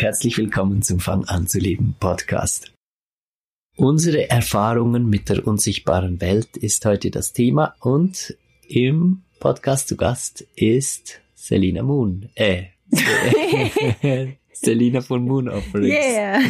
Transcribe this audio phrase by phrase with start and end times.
[0.00, 2.72] Und herzlich willkommen zum Fang an zu leben Podcast.
[3.76, 8.34] Unsere Erfahrungen mit der unsichtbaren Welt ist heute das Thema und
[8.66, 12.30] im Podcast zu Gast ist Selina Moon.
[12.34, 12.68] Äh,
[14.54, 15.94] Selina von Moon Offerings.
[15.94, 16.40] Yeah.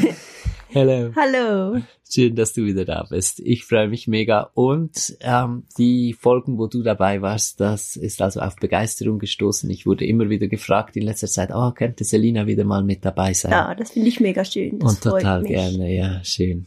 [0.73, 1.11] Hello.
[1.17, 1.83] Hallo.
[2.09, 3.41] Schön, dass du wieder da bist.
[3.41, 4.51] Ich freue mich mega.
[4.55, 9.69] Und ähm, die Folgen, wo du dabei warst, das ist also auf Begeisterung gestoßen.
[9.71, 13.33] Ich wurde immer wieder gefragt in letzter Zeit, oh, könnte Selina wieder mal mit dabei
[13.35, 13.51] sein?
[13.51, 14.79] Ja, das finde ich mega schön.
[14.79, 15.51] Das Und total mich.
[15.51, 16.67] gerne, ja, schön.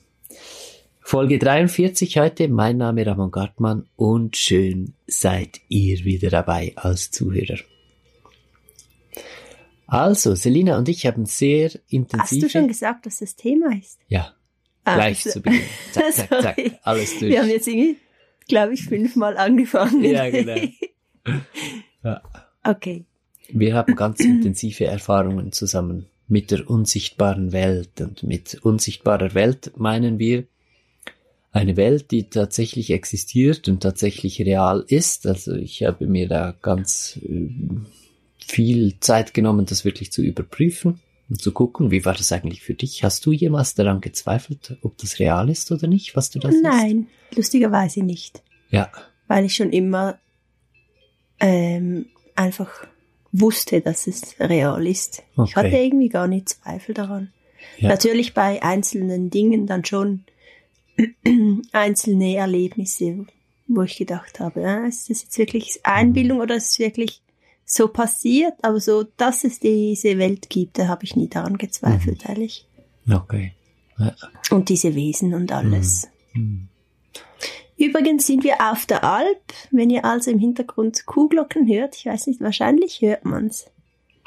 [1.00, 2.50] Folge 43 heute.
[2.50, 7.58] Mein Name Ramon Gartmann und schön seid ihr wieder dabei als Zuhörer.
[9.94, 12.22] Also, Selina und ich haben sehr intensive...
[12.22, 14.00] Hast du schon gesagt, was das Thema ist?
[14.08, 14.34] Ja,
[14.86, 15.62] Ah, gleich das- zu Beginn.
[15.94, 17.32] Zack, zack, zack, alles durch.
[17.32, 17.98] Wir haben jetzt irgendwie,
[18.48, 20.04] glaube ich, fünfmal angefangen.
[20.04, 20.56] Ja, genau.
[22.04, 22.22] Ja.
[22.66, 23.06] Okay.
[23.50, 28.02] Wir haben ganz intensive Erfahrungen zusammen mit der unsichtbaren Welt.
[28.02, 30.46] Und mit unsichtbarer Welt meinen wir
[31.54, 35.28] eine Welt, die tatsächlich existiert und tatsächlich real ist.
[35.28, 37.50] Also ich habe mir da ganz äh,
[38.44, 41.00] viel Zeit genommen, das wirklich zu überprüfen
[41.30, 43.04] und zu gucken, wie war das eigentlich für dich?
[43.04, 46.64] Hast du jemals daran gezweifelt, ob das real ist oder nicht, was du da siehst?
[46.64, 48.42] Nein, lustigerweise nicht.
[48.70, 48.92] Ja,
[49.28, 50.18] Weil ich schon immer
[51.40, 52.70] ähm, einfach
[53.32, 55.24] wusste, dass es real ist.
[55.34, 55.54] Ich Okay.
[55.56, 57.32] hatte irgendwie gar nicht Zweifel daran.
[57.80, 57.90] Ja.
[57.90, 60.24] Natürlich bei einzelnen Dingen dann schon
[61.72, 63.26] einzelne Erlebnisse,
[63.68, 67.22] wo ich gedacht habe, ja, ist das jetzt wirklich Einbildung oder ist es wirklich
[67.66, 68.54] so passiert?
[68.62, 72.68] Aber so, dass es diese Welt gibt, da habe ich nie daran gezweifelt, ehrlich.
[73.12, 73.54] okay.
[74.00, 74.16] Ja.
[74.50, 76.08] Und diese Wesen und alles.
[76.32, 76.68] Hm.
[77.78, 79.54] Übrigens sind wir auf der Alp.
[79.72, 83.66] Wenn ihr also im Hintergrund Kuhglocken hört, ich weiß nicht, wahrscheinlich hört man's,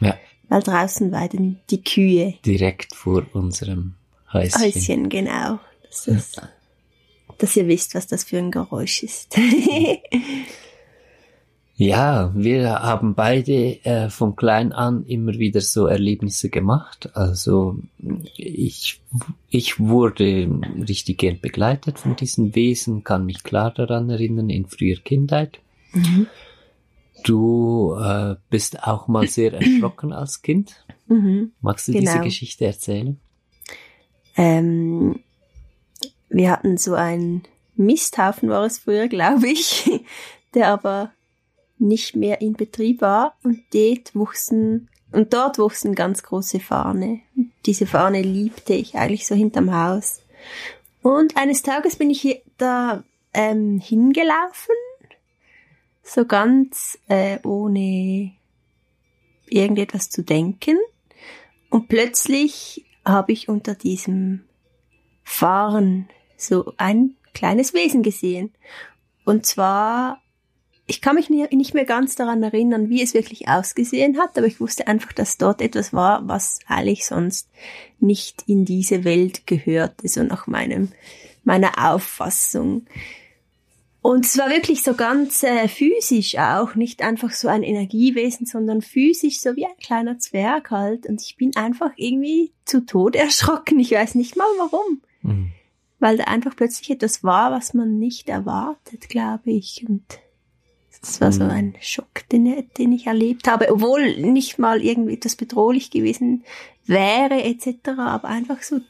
[0.01, 0.17] ja.
[0.49, 2.35] weil draußen weiden die Kühe.
[2.45, 3.95] direkt vor unserem
[4.33, 4.63] Häuschen.
[4.63, 5.59] Häuschen, genau.
[5.83, 6.43] Das ist,
[7.39, 9.37] dass ihr wisst, was das für ein Geräusch ist.
[11.79, 17.11] Ja, wir haben beide äh, von klein an immer wieder so Erlebnisse gemacht.
[17.15, 17.79] Also
[18.37, 19.03] ich,
[19.51, 20.49] ich wurde
[20.89, 25.59] richtig gern begleitet von diesen Wesen, kann mich klar daran erinnern in früher Kindheit.
[25.93, 26.27] mhm.
[27.25, 30.85] Du äh, bist auch mal sehr erschrocken als Kind.
[31.09, 31.53] Mhm.
[31.61, 32.25] Magst du diese Genau.
[32.25, 33.19] Geschichte erzählen?
[34.37, 35.19] Ähm,
[36.29, 37.43] wir hatten so einen
[37.75, 39.91] Misthaufen, war es früher, glaube ich,
[40.55, 41.11] der aber
[41.79, 47.21] nicht mehr in Betrieb war und dort wuchsen und dort wuchsen ganz große Fahne.
[47.65, 50.21] Diese Fahne liebte ich eigentlich so hinterm Haus.
[51.03, 54.75] Und eines Tages bin ich da ähm, hingelaufen,
[56.03, 58.33] so ganz äh, ohne
[59.49, 60.79] irgendetwas zu denken.
[61.71, 64.45] Und plötzlich habe ich unter diesem
[65.23, 68.53] Fahren so ein kleines Wesen gesehen.
[69.25, 70.21] Und zwar,
[70.87, 74.61] ich kann mich nicht mehr ganz daran erinnern, wie es wirklich ausgesehen hat, aber ich
[74.61, 77.49] wusste einfach, dass dort etwas war, was eigentlich sonst
[77.99, 80.93] nicht in diese Welt gehörte, so nach meinem,
[81.43, 82.87] meiner Auffassung.
[84.01, 88.81] Und es war wirklich so ganz äh, physisch auch, nicht einfach so ein Energiewesen, sondern
[88.81, 91.07] physisch, so wie ein kleiner Zwerg halt.
[91.07, 93.81] Und ich bin einfach irgendwie zu Tod erschrocken.
[93.81, 95.03] Ich weiß nicht mal warum.
[95.23, 95.51] Mhm.
[95.99, 99.85] Weil da einfach plötzlich etwas war, was man nicht erwartet, glaube ich.
[99.89, 100.05] Und
[101.01, 101.51] das war so Mhm.
[101.51, 103.71] ein Schock, den, den ich erlebt habe.
[103.73, 106.45] Obwohl nicht mal irgendwie etwas bedrohlich gewesen
[106.87, 107.89] wäre, etc.
[107.99, 108.81] Aber einfach so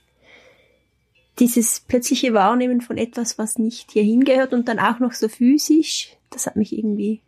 [1.38, 6.16] dieses plötzliche Wahrnehmen von etwas, was nicht hier hingehört und dann auch noch so physisch,
[6.30, 7.20] das hat mich irgendwie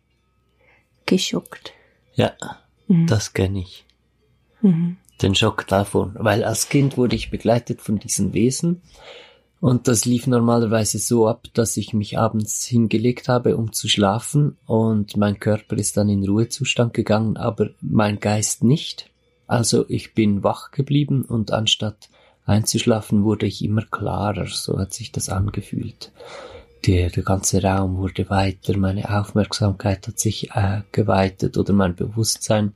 [1.05, 1.73] geschockt.
[2.15, 2.33] Ja,
[2.87, 3.07] Mhm.
[3.07, 3.85] das kenne ich.
[4.61, 4.97] Mhm.
[5.21, 8.81] den Schock davon, weil als Kind wurde ich begleitet von diesen Wesen
[9.61, 14.57] und das lief normalerweise so ab, dass ich mich abends hingelegt habe, um zu schlafen
[14.65, 19.09] und mein Körper ist dann in Ruhezustand gegangen, aber mein Geist nicht.
[19.47, 22.09] Also ich bin wach geblieben und anstatt
[22.45, 26.11] einzuschlafen wurde ich immer klarer, so hat sich das angefühlt.
[26.85, 32.73] Der, der ganze Raum wurde weiter, meine Aufmerksamkeit hat sich äh, geweitet oder mein Bewusstsein.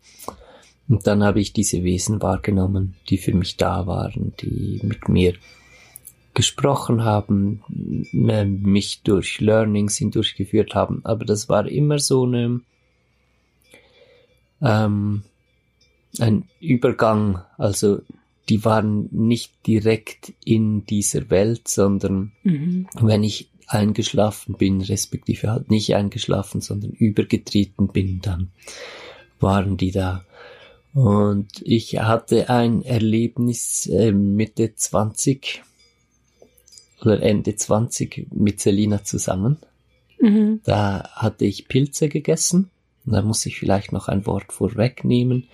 [0.89, 5.33] Und dann habe ich diese Wesen wahrgenommen, die für mich da waren, die mit mir
[6.33, 7.62] gesprochen haben,
[8.13, 11.01] äh, mich durch Learnings hindurchgeführt haben.
[11.03, 12.62] Aber das war immer so eine,
[14.62, 15.24] ähm,
[16.19, 17.44] ein Übergang.
[17.57, 18.01] Also
[18.50, 22.88] die waren nicht direkt in dieser Welt, sondern Mhm.
[23.00, 28.51] wenn ich eingeschlafen bin, respektive halt nicht eingeschlafen, sondern übergetreten bin, dann
[29.39, 30.25] waren die da.
[30.94, 35.63] Und ich hatte ein Erlebnis äh, Mitte 20
[37.05, 39.57] oder Ende 20 mit Selina zusammen.
[40.19, 40.61] Mhm.
[40.63, 42.69] Da hatte ich Pilze gegessen.
[43.05, 45.47] Da muss ich vielleicht noch ein Wort vorwegnehmen,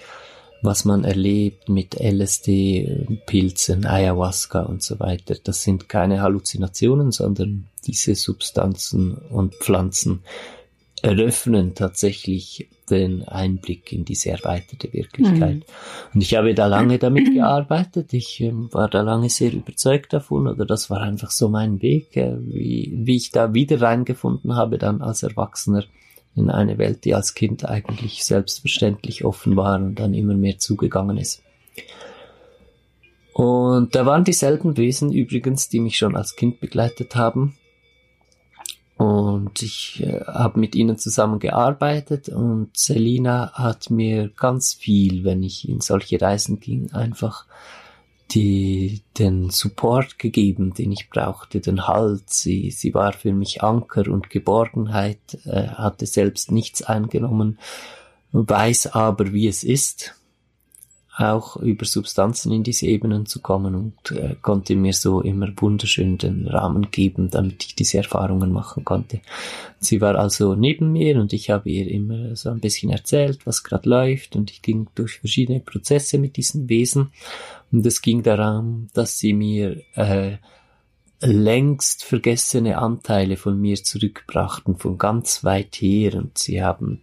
[0.61, 5.35] was man erlebt mit LSD, Pilzen, Ayahuasca und so weiter.
[5.43, 10.21] Das sind keine Halluzinationen, sondern diese Substanzen und Pflanzen
[11.01, 15.57] eröffnen tatsächlich den Einblick in diese erweiterte Wirklichkeit.
[15.57, 15.63] Mhm.
[16.13, 18.13] Und ich habe da lange damit gearbeitet.
[18.13, 22.18] Ich äh, war da lange sehr überzeugt davon oder das war einfach so mein Weg,
[22.18, 25.83] äh, wie, wie ich da wieder reingefunden habe dann als Erwachsener
[26.36, 31.18] in eine Welt, die als Kind eigentlich selbstverständlich offen war und dann immer mehr zugegangen
[31.18, 31.44] ist.
[33.33, 37.56] Und da waren dieselben Wesen übrigens, die mich schon als Kind begleitet haben.
[38.99, 45.41] Und ich äh, habe mit ihnen zusammen gearbeitet und Selina hat mir ganz viel, wenn
[45.41, 47.45] ich in solche Reisen ging, einfach
[48.31, 52.29] die, den Support gegeben, den ich brauchte, den Halt.
[52.29, 57.57] Sie, sie war für mich Anker und Geborgenheit, äh, hatte selbst nichts eingenommen,
[58.33, 60.19] weiß aber, wie es ist
[61.19, 66.18] auch über Substanzen in diese Ebenen zu kommen und äh, konnte mir so immer wunderschön
[66.18, 69.19] den Rahmen geben, damit ich diese Erfahrungen machen konnte.
[69.80, 73.63] Sie war also neben mir und ich habe ihr immer so ein bisschen erzählt, was
[73.63, 77.12] gerade läuft und ich ging durch verschiedene Prozesse mit diesen Wesen
[77.71, 80.38] und es ging darum, dass sie mir äh,
[81.19, 87.01] längst vergessene Anteile von mir zurückbrachten, von ganz weit her und sie haben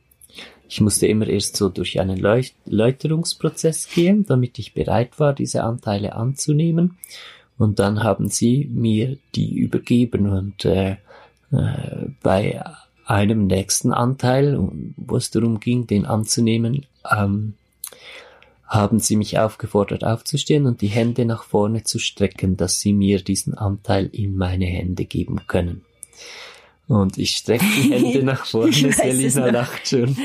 [0.68, 5.62] ich musste immer erst so durch einen Läut Läuterungsprozess gehen, damit ich bereit war, diese
[5.62, 6.98] Anteile anzunehmen.
[7.58, 10.96] Und dann haben sie mir die übergeben und äh,
[11.52, 12.62] äh, bei
[13.06, 14.58] einem nächsten Anteil,
[14.96, 17.54] wo es darum ging, den anzunehmen, ähm,
[18.66, 23.22] haben sie mich aufgefordert aufzustehen und die Hände nach vorne zu strecken, dass sie mir
[23.22, 25.85] diesen Anteil in meine Hände geben können.
[26.88, 30.16] Und ich strecke die Hände nach vorne, Selina lacht schon.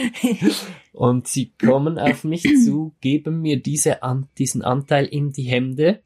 [0.93, 6.01] Und sie kommen auf mich zu, geben mir diese An diesen Anteil in die Hände.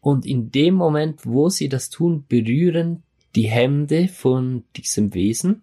[0.00, 3.02] Und in dem Moment, wo sie das tun, berühren
[3.34, 5.62] die Hände von diesem Wesen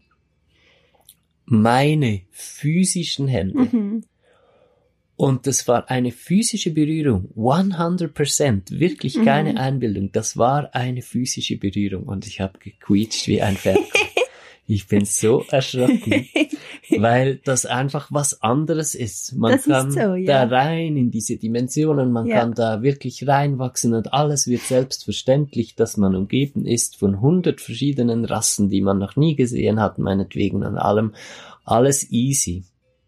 [1.46, 3.69] meine physischen Hände.
[3.72, 4.04] Mhm.
[5.16, 9.57] Und das war eine physische Berührung, 100%, wirklich keine mhm.
[9.57, 10.12] Einbildung.
[10.12, 13.80] Das war eine physische Berührung und ich habe gequietscht wie ein Pferd.
[14.74, 16.28] Ich bin so erschrocken,
[16.98, 19.36] weil das einfach was anderes ist.
[19.36, 20.46] Man das kann ist so, ja.
[20.46, 22.40] da rein in diese Dimensionen, man ja.
[22.40, 28.25] kann da wirklich reinwachsen und alles wird selbstverständlich, dass man umgeben ist von hundert verschiedenen
[28.25, 31.14] Rassen, die man noch nie gesehen hat, meinetwegen an allem.
[31.66, 32.64] Alles easy.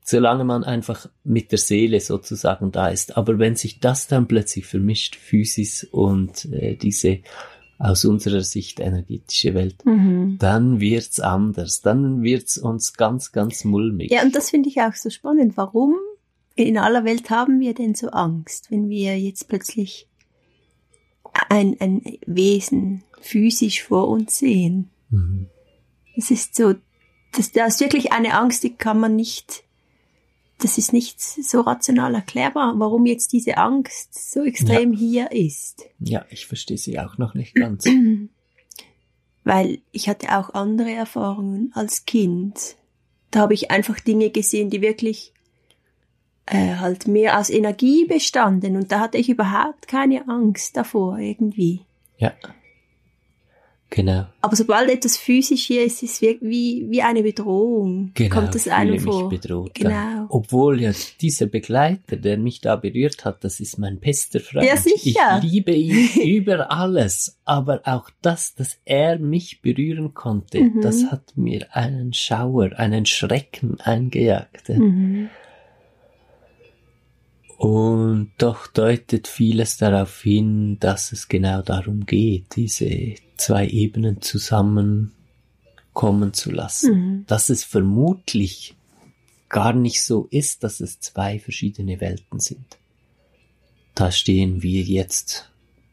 [0.08, 3.18] Solange man einfach mit der Seele sozusagen da ist.
[3.18, 7.22] Aber wenn sich das dann plötzlich vermischt, Physis und äh, diese
[7.77, 10.38] aus unserer Sicht energetische Welt, mhm.
[10.39, 14.12] dann wird's anders, dann wird's uns ganz, ganz mulmig.
[14.12, 15.57] Ja, und das finde ich auch so spannend.
[15.57, 15.95] Warum
[16.56, 20.07] in aller Welt haben wir denn so Angst, wenn wir jetzt plötzlich
[21.50, 24.90] ein, ein Wesen physisch vor uns sehen?
[25.09, 25.47] Mhm.
[26.16, 26.76] Es ist so,
[27.35, 29.65] das, das ist wirklich eine Angst, die kann man nicht
[30.59, 35.00] das ist nicht so rational erklärbar, warum jetzt diese Angst so extrem ja.
[35.00, 35.85] hier ist.
[36.00, 37.85] Ja, ich verstehe sie auch noch nicht ganz.
[39.44, 42.78] Weil ich hatte auch andere Erfahrungen als Kind.
[43.31, 45.33] Da habe ich einfach Dinge gesehen, die wirklich
[46.45, 51.81] äh, halt mehr aus Energie bestanden und da hatte ich überhaupt keine Angst davor irgendwie.
[52.18, 52.33] Ja.
[53.89, 54.25] Genau.
[54.42, 58.11] Aber sobald etwas physisch hier ist, ist es wie, wie eine Bedrohung.
[58.13, 59.30] Genau, Kommt es einem vor.
[59.30, 59.89] Bedroht genau.
[59.89, 60.25] Dann.
[60.30, 64.65] Obwohl ja dieser Begleiter, der mich da berührt hat, das ist mein bester Freund.
[64.65, 65.39] Ja, sicher.
[65.42, 67.39] Ich liebe ihn über alles.
[67.45, 70.81] Aber auch das, dass er mich berühren konnte, mhm.
[70.81, 74.69] das hat mir einen Schauer, einen Schrecken eingejagt.
[74.69, 75.30] Mhm.
[77.57, 85.14] Und doch deutet vieles darauf hin, dass es genau darum geht, diese zwei Ebenen zusammenkommen
[86.33, 86.94] zu lassen.
[86.94, 87.26] Mhm.
[87.28, 88.76] Dass es vermutlich
[89.50, 92.78] gar nicht so ist, dass es zwei verschiedene Welten sind.
[93.94, 95.50] Da stehen wir jetzt.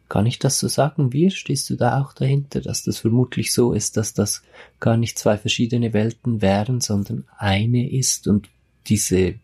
[0.09, 1.13] Kann ich das so sagen?
[1.13, 1.31] Wir?
[1.31, 4.43] Stehst du da auch dahinter, dass das vermutlich so ist, dass das
[4.81, 8.49] gar nicht zwei verschiedene Welten wären, sondern eine ist und
[8.89, 9.37] diese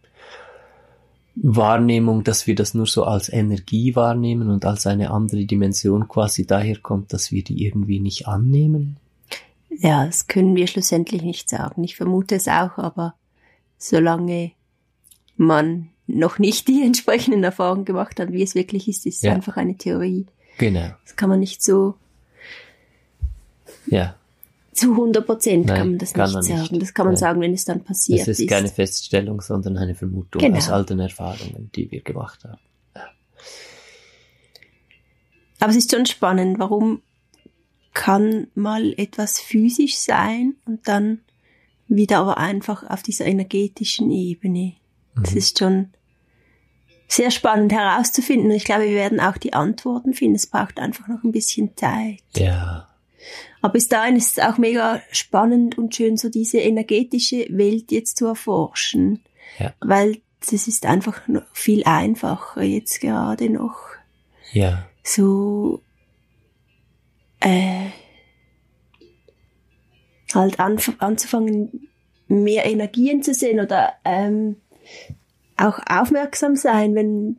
[1.42, 6.46] Wahrnehmung, dass wir das nur so als Energie wahrnehmen und als eine andere Dimension quasi
[6.46, 8.96] daher kommt, dass wir die irgendwie nicht annehmen?
[9.70, 11.84] Ja, das können wir schlussendlich nicht sagen.
[11.84, 13.14] Ich vermute es auch, aber
[13.76, 14.50] solange
[15.36, 19.32] man noch nicht die entsprechenden Erfahrungen gemacht haben, wie es wirklich ist, ist Ja.
[19.34, 20.26] einfach eine Theorie.
[20.58, 20.88] Genau.
[21.04, 21.94] Das kann man nicht so
[23.86, 24.16] Ja.
[24.78, 26.60] Zu 100 Prozent kann man das kann nicht man sagen.
[26.72, 26.82] nicht.
[26.82, 27.20] Das kann man Nein.
[27.20, 30.56] sagen, wenn es dann passiert Es ist keine Feststellung, sondern eine Vermutung Genau.
[30.56, 32.58] aus all den Erfahrungen, die wir gemacht haben.
[35.60, 37.02] Aber es ist schon spannend, warum
[37.92, 41.20] kann mal etwas physisch sein und dann
[41.88, 44.74] wieder aber einfach auf dieser energetischen Ebene.
[45.16, 45.36] Das Mhm.
[45.38, 45.88] ist schon
[47.08, 48.50] sehr spannend herauszufinden.
[48.50, 50.36] Und ich glaube, wir werden auch die Antworten finden.
[50.36, 52.22] Es braucht einfach noch ein bisschen Zeit.
[52.36, 52.86] Ja.
[53.60, 58.16] Aber bis dahin ist es auch mega spannend und schön, so diese energetische Welt jetzt
[58.16, 59.22] zu erforschen.
[59.58, 59.74] Ja.
[59.80, 60.18] Weil
[60.50, 63.76] das ist einfach noch viel einfacher jetzt gerade noch
[64.52, 64.86] Ja.
[65.02, 65.82] so
[67.40, 67.86] äh,
[70.34, 71.88] halt anf anzufangen,
[72.28, 74.56] mehr Energien zu sehen oder ähm,
[75.56, 77.38] auch aufmerksam sein, wenn,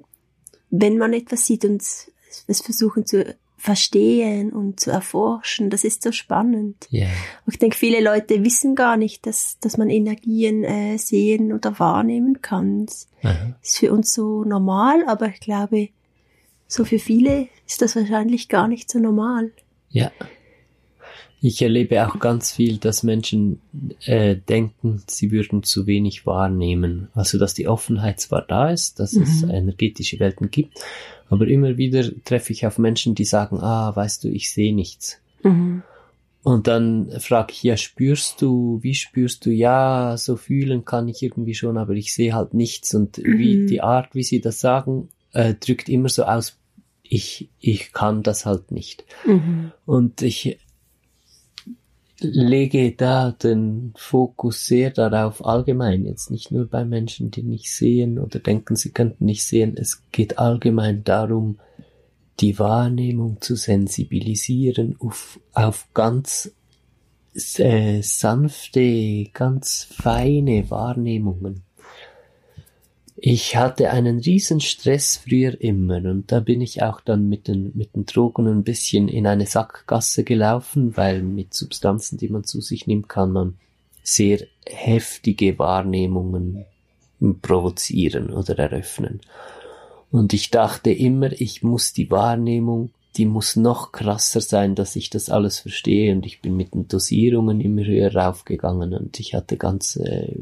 [0.70, 2.12] wenn man etwas sieht und es
[2.48, 5.70] es versuchen zu verstehen und zu erforschen.
[5.70, 6.88] Das ist so spannend.
[6.90, 7.08] Ja.
[7.46, 11.78] Und ich denke, viele Leute wissen gar nicht, dass, dass man Energien äh, sehen oder
[11.78, 12.86] wahrnehmen kann.
[12.86, 13.56] Das Aha.
[13.62, 15.90] ist für uns so normal, aber ich glaube,
[16.68, 19.52] so für viele ist das wahrscheinlich gar nicht so normal.
[19.90, 20.12] Ja.
[21.42, 23.62] Ich erlebe auch ganz viel, dass Menschen
[24.06, 27.08] äh, denken, sie würden zu wenig wahrnehmen.
[27.14, 29.50] Also dass die Offenheit zwar da ist, dass es Mhm.
[29.52, 30.80] energetische Welten gibt,
[31.30, 35.22] aber immer wieder treffe ich auf Menschen, die sagen, ah, weißt du, ich sehe nichts.
[35.44, 35.84] Mhm.
[36.44, 39.50] Und dann frage ich, ja, spürst du, wie spürst du?
[39.52, 42.94] Ja, so fühlen kann ich irgendwie schon, aber ich sehe halt nichts.
[42.96, 43.68] Und wie Mhm.
[43.68, 46.58] die Art, wie sie das sagen, äh, drückt immer so aus,
[47.04, 49.04] ich, ich kann das halt nicht.
[49.26, 49.72] Mhm.
[49.86, 50.58] Und ich
[52.22, 58.20] lege da den Fokus sehr darauf allgemein, jetzt nicht nur bei Menschen, die nicht sehen
[58.20, 59.76] oder denken, sie könnten nicht sehen.
[59.78, 61.60] Es geht allgemein darum,
[62.40, 66.52] die Wahrnehmung zu sensibilisieren auf, auf ganz
[67.58, 71.64] äh, sanfte, ganz feine Wahrnehmungen.
[73.22, 77.74] Ich hatte einen riesen Stress früher immer und da bin ich auch dann mit den,
[77.76, 82.62] mit den Drogen ein bisschen in eine Sackgasse gelaufen, weil mit Substanzen, die man zu
[82.62, 83.58] sich nimmt, kann man
[84.04, 86.64] sehr heftige Wahrnehmungen
[87.42, 89.20] provozieren oder eröffnen.
[90.12, 95.10] Und ich dachte immer, ich muss die Wahrnehmung, die muss noch krasser sein, dass ich
[95.10, 99.58] das alles verstehe und ich bin mit den Dosierungen immer höher raufgegangen und ich hatte
[99.58, 100.34] ganz äh,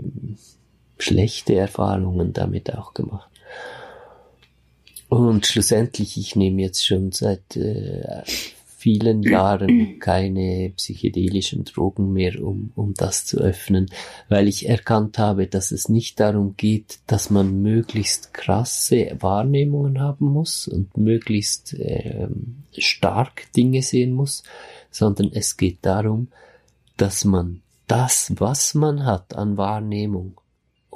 [1.00, 3.30] schlechte Erfahrungen damit auch gemacht.
[5.10, 8.24] Und schlussendlich, ich nehme jetzt schon seit äh,
[8.78, 13.90] vielen Jahren keine psychedelischen Drogen mehr, um, um das zu öffnen,
[14.28, 20.28] weil ich erkannt habe, dass es nicht darum geht, dass man möglichst krasse Wahrnehmungen haben
[20.28, 24.44] muss und möglichst ähm, stark Dinge sehen muss,
[24.92, 26.28] sondern es geht darum,
[26.98, 30.40] dass man das, was man hat an Wahrnehmung,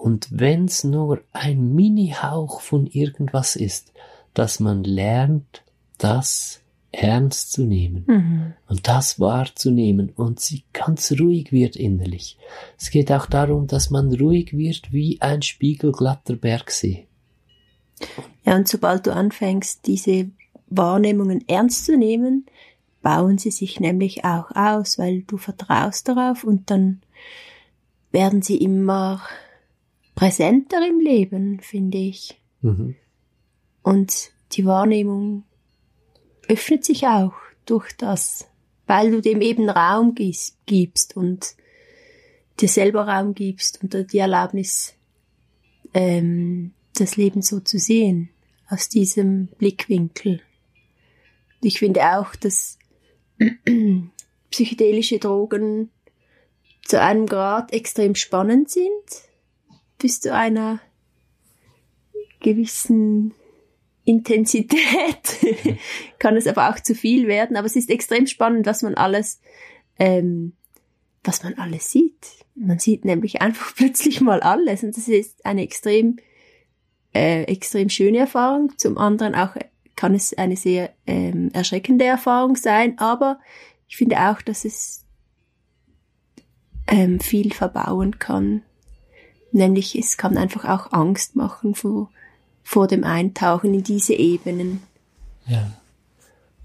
[0.02, 3.94] und wenn's nur ein Mini-Hauch von irgendwas ist,
[4.34, 5.64] dass man lernt,
[6.00, 8.54] das ernst zu nehmen Mhm.
[8.68, 12.38] und das wahrzunehmen und sie ganz ruhig wird innerlich.
[12.78, 17.06] Es geht auch darum, dass man ruhig wird wie ein spiegelglatter Bergsee.
[18.44, 20.32] Ja, und sobald du anfängst, diese
[20.68, 22.48] Wahrnehmungen ernst zu nehmen,
[23.04, 27.02] bauen sie sich nämlich auch aus, weil du vertraust darauf und dann
[28.12, 29.22] werden sie immer
[30.16, 32.40] präsenter im Leben, finde ich.
[32.62, 32.96] Mhm.
[33.84, 35.44] Und die Wahrnehmung
[36.48, 37.34] öffnet sich auch
[37.66, 38.48] durch das,
[38.88, 41.56] weil du dem eben Raum gibst und
[42.60, 44.94] dir selber Raum gibst und die Erlaubnis,
[45.94, 48.30] ähm, das Leben so zu sehen,
[48.70, 50.42] aus diesem Blickwinkel.
[51.62, 52.78] Und ich finde auch, dass
[54.52, 55.90] psychedelische Drogen
[56.84, 58.92] zu einem Grad extrem spannend sind,
[60.02, 60.80] bis zu einer
[62.40, 63.34] gewissen
[64.04, 64.80] Intensität
[66.20, 67.56] kann es aber auch zu viel werden.
[67.56, 69.40] Aber es ist extrem spannend, was man alles,
[70.00, 70.54] ähm,
[71.24, 72.46] was man alles sieht.
[72.56, 76.18] Man sieht nämlich einfach plötzlich mal alles und das ist eine extrem,
[77.14, 78.74] äh, extrem schöne Erfahrung.
[78.78, 79.56] Zum anderen auch
[79.96, 83.40] kann es eine sehr ähm, erschreckende Erfahrung sein, aber
[83.88, 85.06] ich finde auch, dass es
[86.88, 88.64] ähm, viel verbauen kann.
[89.52, 92.10] Nämlich es kann einfach auch Angst machen vor,
[92.64, 94.82] vor dem Eintauchen in diese Ebenen.
[95.48, 95.72] Ja.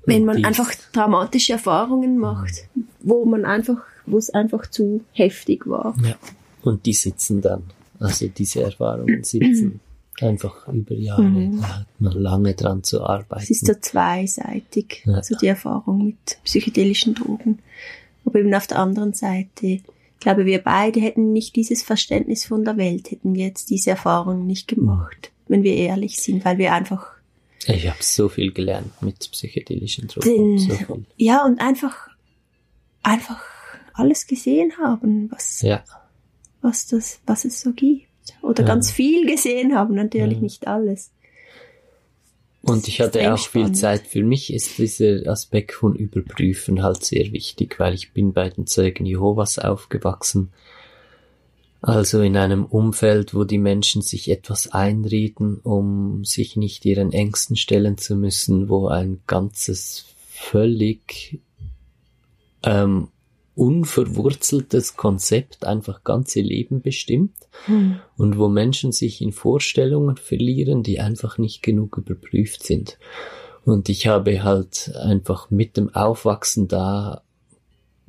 [0.04, 2.68] Wenn man einfach dramatische Erfahrungen macht,
[3.00, 5.96] wo man einfach, wo es einfach zu heftig war.
[6.04, 6.14] Ja.
[6.62, 7.64] Und die sitzen dann.
[7.98, 9.80] Also diese Erfahrungen sitzen.
[10.18, 11.22] Einfach über Jahre.
[11.24, 11.60] Mhm.
[11.60, 13.42] Da hat man lange dran zu arbeiten.
[13.42, 15.22] Es ist so zweiseitig, ja.
[15.22, 17.58] so die Erfahrung mit psychedelischen Drogen.
[18.24, 19.80] Aber eben auf der anderen Seite,
[20.16, 23.90] ich glaube, wir beide hätten nicht dieses Verständnis von der Welt, hätten wir jetzt diese
[23.90, 27.16] Erfahrung nicht gemacht, wenn wir ehrlich sind, weil wir einfach
[27.68, 30.58] ich habe so viel gelernt mit psychedelischen Drogen.
[30.58, 32.08] so ja, und einfach,
[33.02, 33.42] einfach
[33.92, 35.82] alles gesehen haben, was, ja.
[36.60, 38.06] was das, was es so gibt.
[38.42, 38.68] Oder ja.
[38.68, 40.42] ganz viel gesehen haben, natürlich ja.
[40.42, 41.10] nicht alles.
[42.66, 43.68] Und ich hatte auch spannend.
[43.68, 44.06] viel Zeit.
[44.06, 48.66] Für mich ist dieser Aspekt von Überprüfen halt sehr wichtig, weil ich bin bei den
[48.66, 50.52] Zeugen Jehovas aufgewachsen.
[51.80, 57.54] Also in einem Umfeld, wo die Menschen sich etwas einreden, um sich nicht ihren Ängsten
[57.54, 61.38] stellen zu müssen, wo ein ganzes völlig
[62.64, 63.08] ähm,
[63.56, 67.34] unverwurzeltes Konzept einfach ganze Leben bestimmt
[67.64, 67.98] hm.
[68.16, 72.98] und wo Menschen sich in Vorstellungen verlieren, die einfach nicht genug überprüft sind.
[73.64, 77.22] Und ich habe halt einfach mit dem Aufwachsen da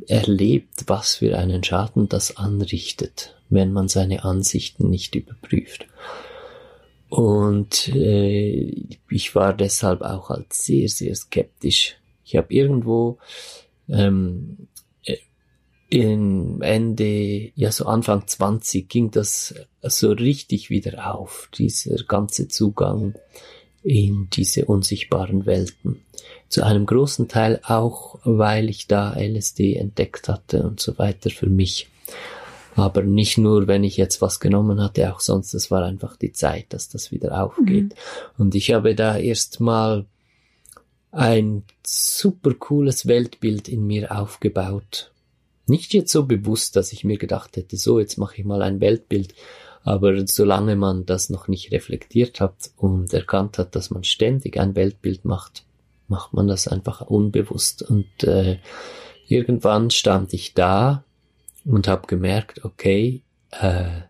[0.06, 5.88] erlebt, was für einen Schaden das anrichtet, wenn man seine Ansichten nicht überprüft.
[7.10, 8.76] Und äh,
[9.10, 11.96] ich war deshalb auch halt sehr, sehr skeptisch.
[12.26, 13.18] Ich habe irgendwo
[13.88, 14.68] ähm,
[15.90, 23.16] im Ende, ja so Anfang 20 ging das so richtig wieder auf, dieser ganze Zugang
[23.84, 26.04] in diese unsichtbaren Welten.
[26.50, 31.48] Zu einem großen Teil auch, weil ich da LSD entdeckt hatte und so weiter für
[31.48, 31.88] mich.
[32.76, 36.32] Aber nicht nur, wenn ich jetzt was genommen hatte, auch sonst, es war einfach die
[36.32, 37.90] Zeit, dass das wieder aufgeht.
[37.90, 37.94] Mhm.
[38.38, 40.06] Und ich habe da erstmal
[41.12, 45.12] ein super cooles Weltbild in mir aufgebaut
[45.70, 48.82] nicht jetzt so bewusst, dass ich mir gedacht hätte, so, jetzt mache ich mal ein
[48.82, 49.34] Weltbild.
[49.84, 54.76] Aber solange man das noch nicht reflektiert hat und erkannt hat, dass man ständig ein
[54.76, 55.64] Weltbild macht,
[56.08, 57.84] macht man das einfach unbewusst.
[57.84, 58.60] Und äh,
[59.28, 61.04] irgendwann stand ich da
[61.64, 64.02] und habe gemerkt, okay, äh,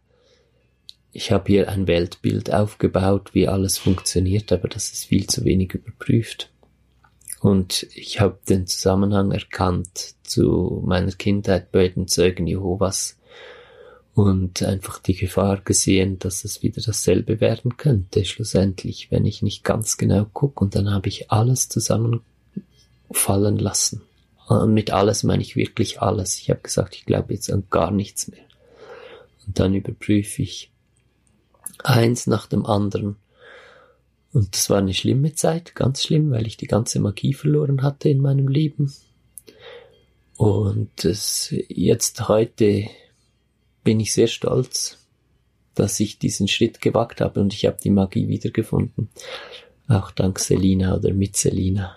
[1.12, 5.74] ich habe hier ein Weltbild aufgebaut, wie alles funktioniert, aber das ist viel zu wenig
[5.74, 6.52] überprüft.
[7.40, 13.18] Und ich habe den Zusammenhang erkannt zu meiner Kindheit bei den Zeugen Jehovas
[14.16, 19.64] und einfach die Gefahr gesehen, dass es wieder dasselbe werden könnte, schlussendlich, wenn ich nicht
[19.64, 20.64] ganz genau gucke.
[20.64, 24.02] Und dann habe ich alles zusammenfallen lassen.
[24.48, 26.40] Und mit alles meine ich wirklich alles.
[26.40, 28.42] Ich habe gesagt, ich glaube jetzt an gar nichts mehr.
[29.46, 30.72] Und dann überprüfe ich
[31.84, 33.18] eins nach dem anderen
[34.34, 38.10] und das war eine schlimme Zeit, ganz schlimm, weil ich die ganze Magie verloren hatte
[38.10, 38.94] in meinem Leben.
[40.36, 42.86] Und das, jetzt heute
[43.84, 45.08] bin ich sehr stolz,
[45.74, 49.10] dass ich diesen Schritt gewagt habe und ich habe die Magie wiedergefunden.
[49.88, 51.96] Auch dank Selina oder mit Selina.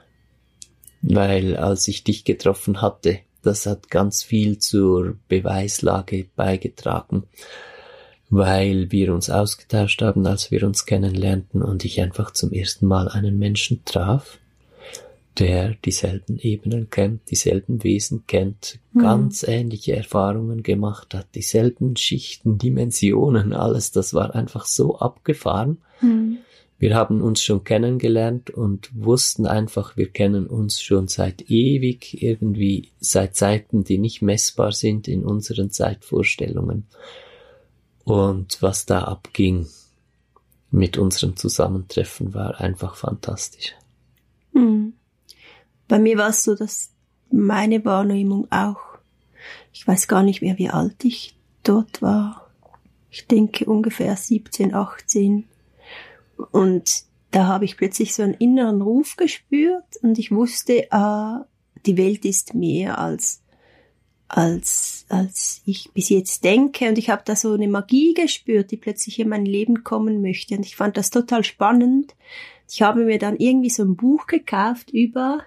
[1.03, 7.25] Weil als ich dich getroffen hatte, das hat ganz viel zur Beweislage beigetragen
[8.31, 13.09] weil wir uns ausgetauscht haben, als wir uns kennenlernten und ich einfach zum ersten Mal
[13.09, 14.39] einen Menschen traf,
[15.39, 19.01] der dieselben Ebenen kennt, dieselben Wesen kennt, mhm.
[19.01, 25.79] ganz ähnliche Erfahrungen gemacht hat, dieselben Schichten, Dimensionen, alles, das war einfach so abgefahren.
[26.01, 26.39] Mhm.
[26.79, 32.89] Wir haben uns schon kennengelernt und wussten einfach, wir kennen uns schon seit ewig, irgendwie
[33.01, 36.87] seit Zeiten, die nicht messbar sind in unseren Zeitvorstellungen.
[38.11, 39.69] Und was da abging
[40.73, 43.77] mit unserem Zusammentreffen war einfach fantastisch.
[44.53, 44.95] Hm.
[45.87, 46.91] Bei mir war es so, dass
[47.31, 48.81] meine Wahrnehmung auch,
[49.73, 52.51] ich weiß gar nicht mehr, wie alt ich dort war.
[53.13, 55.45] Ich denke ungefähr 17, 18.
[56.51, 61.47] Und da habe ich plötzlich so einen inneren Ruf gespürt und ich wusste, ah,
[61.87, 63.41] die Welt ist mehr als
[64.31, 66.89] als, als ich bis jetzt denke.
[66.89, 70.57] Und ich habe da so eine Magie gespürt, die plötzlich in mein Leben kommen möchte.
[70.57, 72.15] Und ich fand das total spannend.
[72.69, 75.41] Ich habe mir dann irgendwie so ein Buch gekauft über,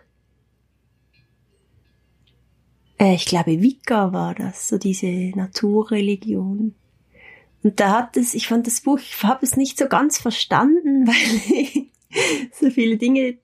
[2.99, 6.75] äh, ich glaube, Wicca war das, so diese Naturreligion.
[7.63, 11.07] Und da hat es, ich fand das Buch, ich habe es nicht so ganz verstanden,
[11.07, 11.85] weil
[12.51, 13.37] so viele Dinge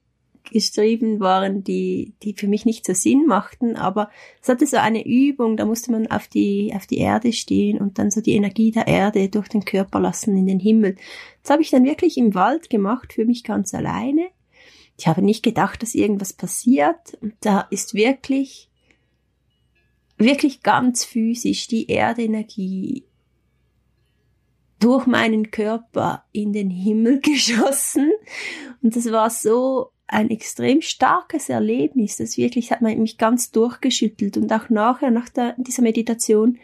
[0.52, 4.10] geschrieben waren, die, die für mich nicht so Sinn machten, aber
[4.42, 8.00] es hatte so eine Übung, da musste man auf die, auf die Erde stehen und
[8.00, 10.96] dann so die Energie der Erde durch den Körper lassen in den Himmel.
[11.42, 14.28] Das habe ich dann wirklich im Wald gemacht, für mich ganz alleine.
[15.00, 17.18] Ich habe nicht gedacht, dass irgendwas passiert.
[17.22, 18.70] Und da ist wirklich,
[20.18, 23.06] wirklich ganz physisch die Erdenergie
[24.80, 28.12] durch meinen Körper in den Himmel geschossen.
[28.82, 32.18] Und das war so ein extrem starkes Erlebnis.
[32.18, 34.38] Das wirklich hat mich ganz durchgeschüttelt.
[34.38, 36.58] Und auch nachher, nach der, dieser Meditation,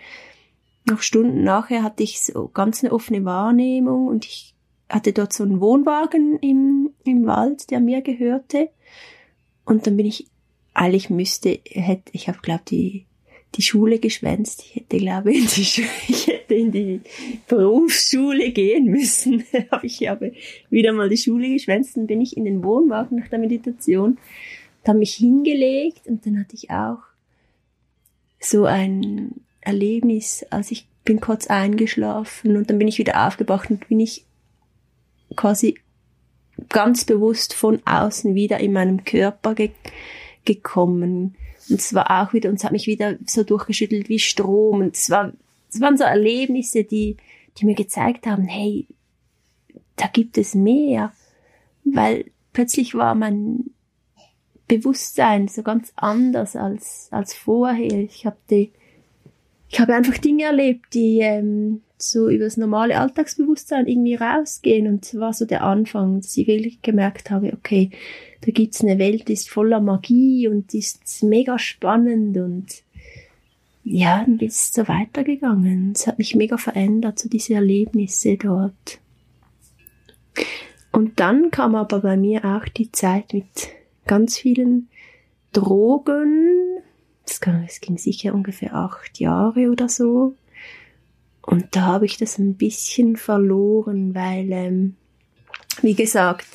[0.86, 4.54] noch Stunden nachher hatte ich so ganz eine offene Wahrnehmung und ich
[4.90, 8.70] hatte dort so einen Wohnwagen im, im Wald, der mir gehörte.
[9.64, 10.28] Und dann bin ich,
[10.74, 13.06] eigentlich müsste, hätte, ich habe glaube die
[13.56, 14.64] die Schule geschwänzt.
[14.64, 17.02] Ich hätte, glaube ich, die, ich hätte in die
[17.48, 19.44] Berufsschule gehen müssen.
[19.84, 20.34] ich habe
[20.70, 24.88] wieder mal die Schule geschwänzt und bin ich in den Wohnwagen nach der Meditation und
[24.88, 27.00] habe mich hingelegt und dann hatte ich auch
[28.40, 33.88] so ein Erlebnis, als ich bin kurz eingeschlafen und dann bin ich wieder aufgewacht und
[33.88, 34.26] bin ich
[35.36, 35.76] quasi
[36.70, 39.72] ganz bewusst von außen wieder in meinem Körper ge
[40.46, 41.36] gekommen
[41.70, 44.82] und es war auch wieder, und es hat mich wieder so durchgeschüttelt wie Strom.
[44.82, 45.34] Und es war,
[45.76, 47.18] es waren so Erlebnisse, die,
[47.58, 48.88] die mir gezeigt haben, hey,
[49.98, 51.12] da gibt es mehr.
[51.84, 53.72] Weil plötzlich war mein
[54.68, 58.00] Bewusstsein so ganz anders als, als vorher.
[58.00, 58.72] Ich habe die,
[59.70, 64.88] ich habe einfach Dinge erlebt, die ähm, so über das normale Alltagsbewusstsein irgendwie rausgehen.
[64.88, 67.92] Und es war so der Anfang, dass ich wirklich gemerkt habe, okay,
[68.42, 72.85] da gibt's eine Welt, die ist voller Magie und die ist mega spannend und
[73.86, 75.91] ja, dann ist es so weitergegangen.
[75.93, 79.00] Es hat mich mega verändert, so diese Erlebnisse dort.
[80.91, 83.69] Und dann kam aber bei mir auch die Zeit mit
[84.08, 84.89] ganz vielen
[85.54, 86.80] Drogen.
[87.26, 90.36] Es ging sicher ungefähr acht Jahre oder so.
[91.41, 94.95] Und da habe ich das ein bisschen verloren, weil, ähm,
[95.82, 96.48] wie gesagt,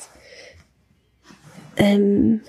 [1.77, 2.41] ähm,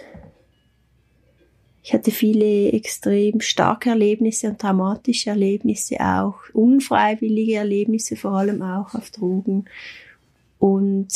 [1.83, 8.95] ich hatte viele extrem starke Erlebnisse und traumatische Erlebnisse auch, unfreiwillige Erlebnisse vor allem auch
[8.95, 9.65] auf Drogen.
[10.61, 11.13] Und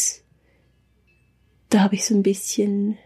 [1.69, 2.99] da habe ich so ein bisschen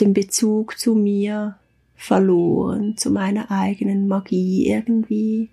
[0.00, 1.56] den Bezug zu mir
[1.94, 5.48] verloren, zu meiner eigenen Magie irgendwie.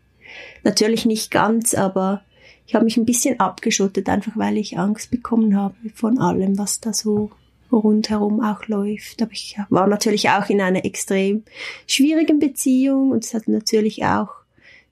[0.64, 2.22] Natürlich nicht ganz, aber
[2.68, 6.82] ich habe mich ein bisschen abgeschottet, einfach weil ich Angst bekommen habe von allem, was
[6.82, 7.32] da so
[7.72, 9.22] rundherum auch läuft.
[9.22, 11.44] Aber ich war natürlich auch in einer extrem
[11.88, 14.30] schwierigen Beziehung und es hat natürlich auch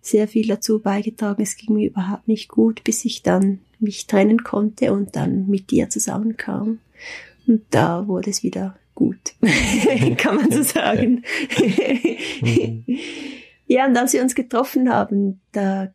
[0.01, 1.41] sehr viel dazu beigetragen.
[1.41, 5.71] Es ging mir überhaupt nicht gut, bis ich dann mich trennen konnte und dann mit
[5.71, 6.79] dir zusammenkam.
[7.45, 9.35] Und da wurde es wieder gut,
[10.17, 11.23] kann man so sagen.
[13.67, 15.93] ja, und als wir uns getroffen haben, da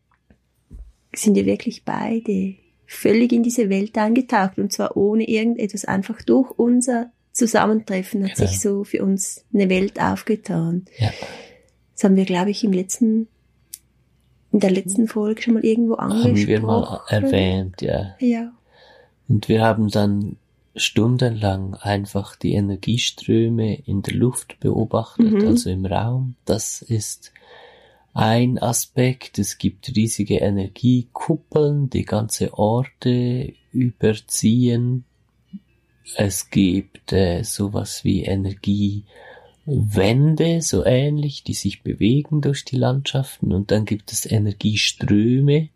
[1.15, 2.55] sind wir wirklich beide
[2.93, 8.49] völlig in diese Welt eingetaucht und zwar ohne irgendetwas, einfach durch unser Zusammentreffen hat genau.
[8.49, 10.85] sich so für uns eine Welt aufgetan.
[10.99, 11.11] Ja.
[11.95, 13.29] Das haben wir, glaube ich, im letzten,
[14.53, 16.41] in der letzten Folge schon mal irgendwo angesprochen.
[16.41, 18.15] Haben wir mal erwähnt, ja.
[18.21, 18.53] Ja.
[19.29, 20.37] Und wir haben dann
[20.77, 25.47] stundenlang einfach die Energieströme in der Luft beobachtet, mhm.
[25.47, 26.35] also im Raum.
[26.45, 27.33] Das ist
[28.15, 29.39] ein Aspekt.
[29.39, 35.05] Es gibt riesige Energiekuppeln, die ganze Orte überziehen.
[36.17, 38.25] Es gibt äh, sowas wie
[39.67, 43.53] Energiewände, so ähnlich, die sich bewegen durch die Landschaften.
[43.53, 45.69] Und dann gibt es Energieströme,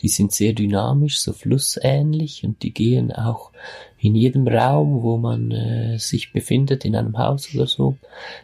[0.00, 3.50] die sind sehr dynamisch, so flussähnlich und die gehen auch
[3.98, 7.96] in jedem Raum, wo man äh, sich befindet, in einem Haus oder so,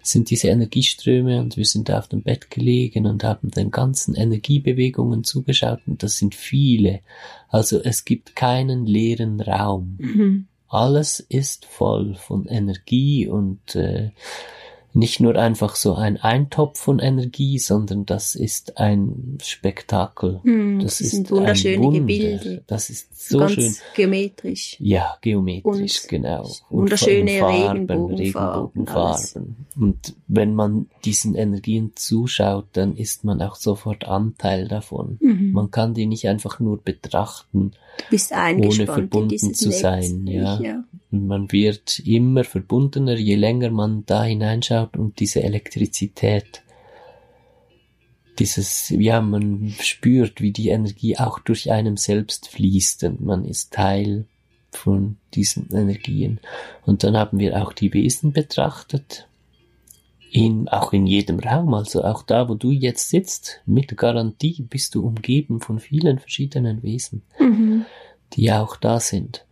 [0.02, 5.22] sind diese Energieströme und wir sind auf dem Bett gelegen und haben den ganzen Energiebewegungen
[5.22, 7.00] zugeschaut und das sind viele.
[7.48, 9.98] Also es gibt keinen leeren Raum.
[9.98, 10.46] Mhm.
[10.66, 14.10] Alles ist voll von Energie und äh,
[14.92, 20.40] nicht nur einfach so ein Eintopf von Energie, sondern das ist ein Spektakel.
[20.42, 22.64] Mm, das, das sind wunderschöne Gebilde.
[22.66, 23.74] Das ist so Ganz schön.
[23.94, 24.76] geometrisch.
[24.80, 26.42] Ja, geometrisch, und genau.
[26.68, 28.84] Und wunderschöne Farben, Regenbogenfarben.
[28.84, 29.66] Regenbogenfarben.
[29.76, 35.18] Und wenn man diesen Energien zuschaut, dann ist man auch sofort Anteil davon.
[35.20, 35.52] Mhm.
[35.52, 37.72] Man kann die nicht einfach nur betrachten,
[38.10, 40.26] ohne verbunden zu sein.
[40.26, 40.60] Ja.
[40.60, 40.84] ja.
[41.10, 46.62] Man wird immer verbundener, je länger man da hineinschaut und diese Elektrizität,
[48.38, 53.72] dieses, ja, man spürt, wie die Energie auch durch einem selbst fließt und man ist
[53.72, 54.26] Teil
[54.70, 56.40] von diesen Energien.
[56.86, 59.26] Und dann haben wir auch die Wesen betrachtet,
[60.32, 64.94] in, auch in jedem Raum, also auch da, wo du jetzt sitzt, mit Garantie bist
[64.94, 67.84] du umgeben von vielen verschiedenen Wesen, mhm.
[68.34, 69.44] die auch da sind.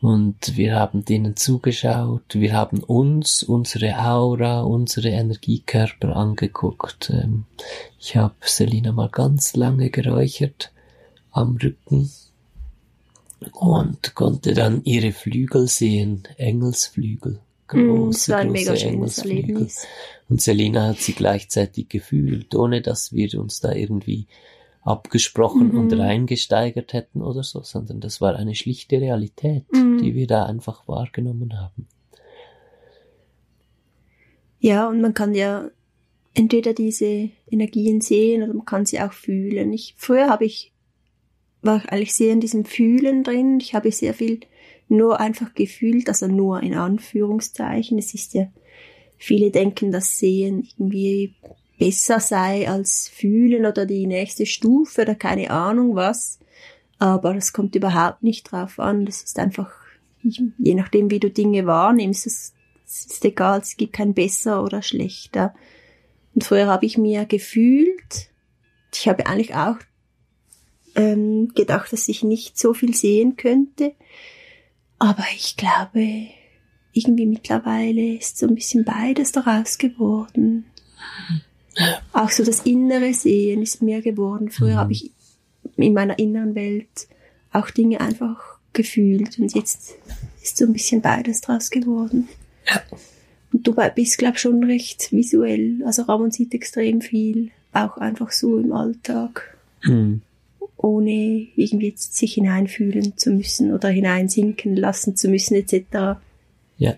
[0.00, 7.10] Und wir haben denen zugeschaut, wir haben uns, unsere Aura, unsere Energiekörper angeguckt.
[7.12, 7.44] Ähm,
[7.98, 10.72] ich habe Selina mal ganz lange geräuchert
[11.32, 12.10] am Rücken
[13.52, 19.68] und konnte dann ihre Flügel sehen, Engelsflügel, große, Mm, große Engelsflügel.
[20.30, 24.26] Und Selina hat sie gleichzeitig gefühlt, ohne dass wir uns da irgendwie
[24.82, 25.78] abgesprochen Mhm.
[25.78, 29.98] und reingesteigert hätten oder so, sondern das war eine schlichte Realität, Mhm.
[30.02, 31.86] die wir da einfach wahrgenommen haben.
[34.58, 35.70] Ja, und man kann ja
[36.34, 39.72] entweder diese Energien sehen oder man kann sie auch fühlen.
[39.72, 40.72] Ich, früher habe ich,
[41.62, 43.58] war ich eigentlich sehr in diesem Fühlen drin.
[43.60, 44.40] Ich habe sehr viel
[44.88, 47.98] nur einfach gefühlt, also nur in Anführungszeichen.
[47.98, 48.48] Es ist ja,
[49.16, 51.34] viele denken, dass Sehen irgendwie
[51.80, 56.38] besser sei als Fühlen oder die nächste Stufe oder keine Ahnung was.
[56.98, 59.06] Aber es kommt überhaupt nicht drauf an.
[59.06, 59.72] Das ist einfach,
[60.22, 65.54] je nachdem, wie du Dinge wahrnimmst, es ist egal, es gibt kein besser oder schlechter.
[66.34, 68.28] Und früher habe ich mir gefühlt,
[68.94, 69.76] ich habe eigentlich auch
[70.96, 73.94] ähm, gedacht, dass ich nicht so viel sehen könnte.
[74.98, 76.26] Aber ich glaube,
[76.92, 80.66] irgendwie mittlerweile ist so ein bisschen beides daraus geworden.
[82.12, 84.50] Auch so das innere Sehen ist mehr geworden.
[84.50, 84.78] Früher Mhm.
[84.78, 85.10] habe ich
[85.76, 87.08] in meiner inneren Welt
[87.52, 89.94] auch Dinge einfach gefühlt und jetzt
[90.42, 92.28] ist so ein bisschen beides draus geworden.
[92.68, 92.82] Ja.
[93.52, 95.82] Und du bist, glaub schon recht visuell.
[95.84, 100.22] Also Ramon sieht extrem viel, auch einfach so im Alltag, Hm.
[100.76, 106.20] ohne irgendwie jetzt sich hineinfühlen zu müssen oder hineinsinken lassen zu müssen etc.
[106.78, 106.94] Ja.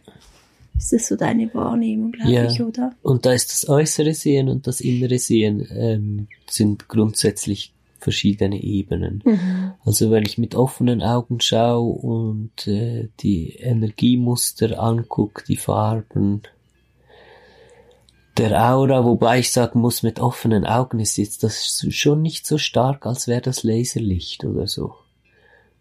[0.76, 2.44] Ist das so deine Wahrnehmung, glaube Ja.
[2.50, 2.92] ich, oder?
[3.02, 9.22] Und da ist das äußere Sehen und das innere Sehen ähm, sind grundsätzlich verschiedene Ebenen.
[9.24, 9.72] Mhm.
[9.84, 16.42] Also wenn ich mit offenen Augen schaue und äh, die Energiemuster angucke, die Farben,
[18.38, 22.58] der Aura, wobei ich sagen muss, mit offenen Augen ist jetzt das schon nicht so
[22.58, 24.94] stark, als wäre das Laserlicht oder so.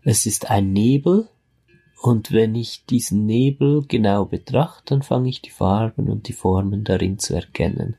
[0.04, 1.28] Es ist ein Nebel
[2.02, 6.84] und wenn ich diesen Nebel genau betrachte, dann fange ich die Farben und die Formen
[6.84, 7.96] darin zu erkennen.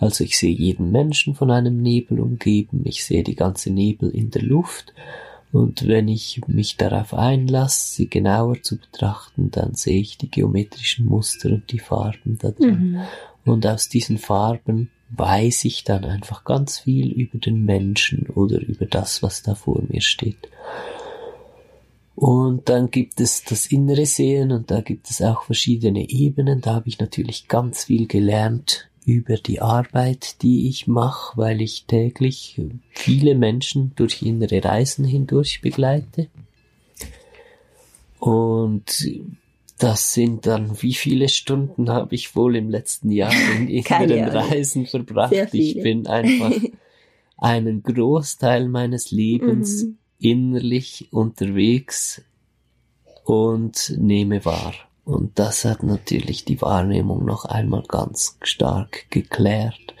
[0.00, 4.30] Also ich sehe jeden Menschen von einem Nebel umgeben, ich sehe die ganze Nebel in
[4.30, 4.92] der Luft
[5.54, 11.06] und wenn ich mich darauf einlasse, sie genauer zu betrachten, dann sehe ich die geometrischen
[11.06, 12.90] Muster und die Farben da drin.
[12.90, 13.00] Mhm.
[13.44, 18.86] Und aus diesen Farben weiß ich dann einfach ganz viel über den Menschen oder über
[18.86, 20.48] das, was da vor mir steht.
[22.16, 26.60] Und dann gibt es das innere Sehen und da gibt es auch verschiedene Ebenen.
[26.60, 31.86] Da habe ich natürlich ganz viel gelernt über die Arbeit, die ich mache, weil ich
[31.86, 32.60] täglich
[32.92, 36.28] viele Menschen durch innere Reisen hindurch begleite.
[38.20, 39.10] Und
[39.78, 44.28] das sind dann, wie viele Stunden habe ich wohl im letzten Jahr in inneren.
[44.28, 45.52] Reisen verbracht?
[45.52, 46.52] Ich bin einfach
[47.36, 49.98] einen Großteil meines Lebens Mhm.
[50.24, 52.22] Innerlich unterwegs
[53.24, 54.72] und nehme wahr.
[55.04, 59.94] Und das hat natürlich die Wahrnehmung noch einmal ganz stark geklärt.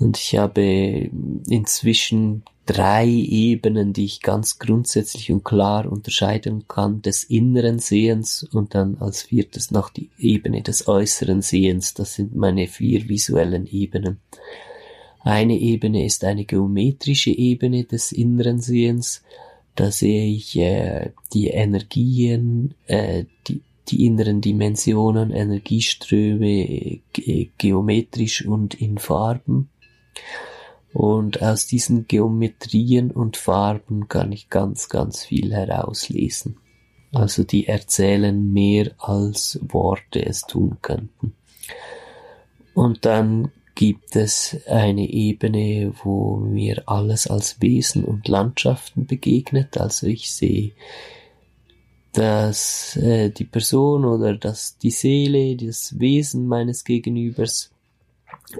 [0.00, 1.10] Und ich habe
[1.48, 8.74] inzwischen drei Ebenen, die ich ganz grundsätzlich und klar unterscheiden kann, des inneren Sehens und
[8.74, 11.94] dann als viertes noch die Ebene des äußeren Sehens.
[11.94, 14.18] Das sind meine vier visuellen Ebenen.
[15.20, 19.22] Eine Ebene ist eine geometrische Ebene des inneren Sehens.
[19.74, 28.44] Da sehe ich äh, die Energien, äh, die, die inneren Dimensionen, Energieströme äh, ge geometrisch
[28.46, 29.70] und in Farben.
[30.92, 36.56] Und aus diesen Geometrien und Farben kann ich ganz, ganz viel herauslesen.
[37.12, 41.34] Also die erzählen mehr als Worte es tun könnten.
[42.74, 49.78] Und dann gibt es eine Ebene, wo mir alles als Wesen und Landschaften begegnet.
[49.78, 50.72] Also ich sehe,
[52.12, 57.70] dass äh, die Person oder dass die Seele, das Wesen meines Gegenübers,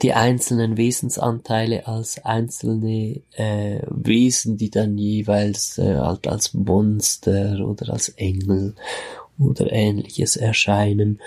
[0.02, 7.92] die einzelnen Wesensanteile als einzelne äh, Wesen, die dann jeweils äh, halt als Monster oder
[7.92, 8.76] als Engel
[9.36, 11.18] oder ähnliches erscheinen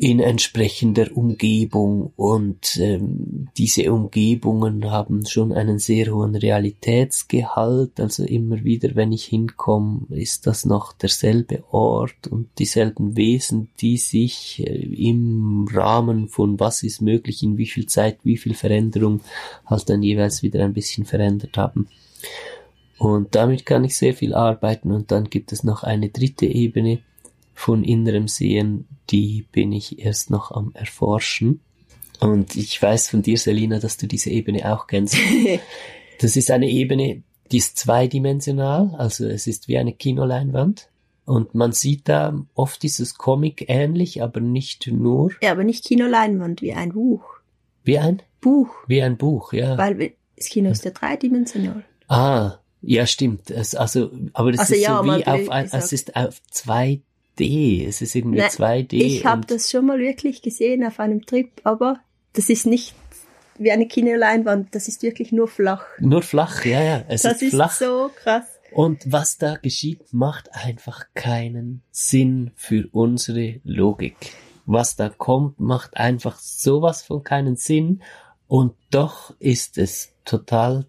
[0.00, 8.62] in entsprechender Umgebung und ähm, diese Umgebungen haben schon einen sehr hohen Realitätsgehalt, also immer
[8.62, 14.70] wieder, wenn ich hinkomme, ist das noch derselbe Ort und dieselben Wesen, die sich äh,
[14.70, 19.20] im Rahmen von was ist möglich, in wie viel Zeit, wie viel Veränderung
[19.66, 21.88] halt dann jeweils wieder ein bisschen verändert haben.
[22.98, 27.00] Und damit kann ich sehr viel arbeiten und dann gibt es noch eine dritte Ebene,
[27.58, 31.60] von innerem Sehen, die bin ich erst noch am Erforschen.
[32.20, 35.16] Und ich weiß von dir, Selina, dass du diese Ebene auch kennst.
[36.20, 40.90] Das ist eine Ebene, die ist zweidimensional, also es ist wie eine Kinoleinwand.
[41.26, 45.30] Und man sieht da, oft ist es Comic ähnlich, aber nicht nur.
[45.40, 47.22] Ja, aber nicht Kinoleinwand, wie ein Buch.
[47.84, 48.20] Wie ein?
[48.40, 48.68] Buch.
[48.88, 49.78] Wie ein Buch, ja.
[49.78, 51.84] Weil das Kino ist ja dreidimensional.
[52.08, 53.52] Ah, ja, stimmt.
[53.52, 56.40] Es, also, aber das Also ist ja, so wie auf ein, es ist auf
[57.38, 57.86] 2D.
[57.86, 58.94] Es ist irgendwie Nein, 2D.
[58.94, 62.00] Ich habe das schon mal wirklich gesehen auf einem Trip, aber
[62.32, 62.94] das ist nicht
[63.58, 65.84] wie eine Kinoleinwand, das ist wirklich nur flach.
[65.98, 67.04] Nur flach, ja, ja.
[67.08, 67.72] Es das ist ist flach.
[67.72, 68.44] so krass.
[68.72, 74.16] Und was da geschieht, macht einfach keinen Sinn für unsere Logik.
[74.66, 78.02] Was da kommt, macht einfach sowas von keinen Sinn.
[78.46, 80.86] Und doch ist es total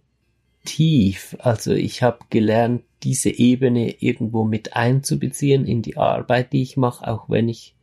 [0.70, 1.36] tief.
[1.40, 7.08] Also ich habe gelernt, diese Ebene irgendwo mit einzubeziehen in die Arbeit, die ich mache,
[7.08, 7.76] auch wenn ich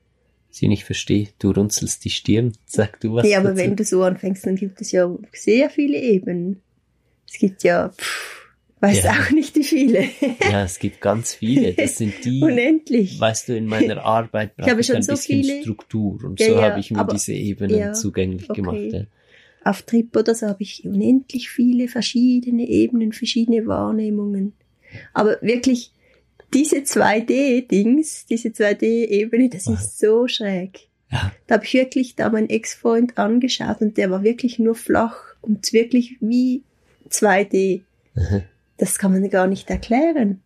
[0.50, 1.28] sie nicht verstehe.
[1.38, 2.52] Du runzelst die Stirn.
[2.66, 3.58] Sag du was ja, aber dazu.
[3.62, 6.62] wenn du so anfängst, dann gibt es ja sehr viele Ebenen.
[7.28, 9.12] Es gibt ja, pff, weiß Ja.
[9.12, 10.04] auch nicht wie viele.
[10.50, 11.72] Ja, es gibt ganz viele.
[11.74, 13.18] Das sind die, Unendlich.
[13.18, 16.38] weißt du, in meiner Arbeit brauche habe ich, schon ein so bisschen viele- Struktur und
[16.40, 18.60] Ja, so ja, habe ich mir diese Ebenen zugänglich okay.
[18.62, 19.06] gemacht.
[19.66, 24.52] Auf Trip oder so habe ich unendlich viele verschiedene Ebenen, verschiedene Wahrnehmungen.
[25.12, 25.90] Aber wirklich,
[26.54, 29.74] diese 2D-Dings, diese 2D-Ebene, das Wow.
[29.74, 30.88] ist so schräg.
[31.10, 31.32] Ja.
[31.48, 35.72] Da habe ich wirklich da meinen Ex-Freund angeschaut und der war wirklich nur flach und
[35.72, 36.62] wirklich wie
[37.10, 37.82] 2D.
[38.14, 38.42] Mhm.
[38.76, 40.42] Das kann man gar nicht erklären.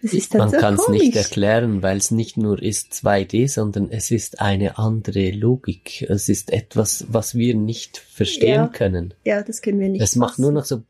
[0.00, 4.10] Dann Man so kann es nicht erklären, weil es nicht nur ist 2D, sondern es
[4.12, 6.02] ist eine andere Logik.
[6.02, 8.68] Es ist etwas, was wir nicht verstehen Ja.
[8.68, 9.14] können.
[9.24, 10.00] Ja, das können wir nicht.
[10.00, 10.82] Es macht nur noch so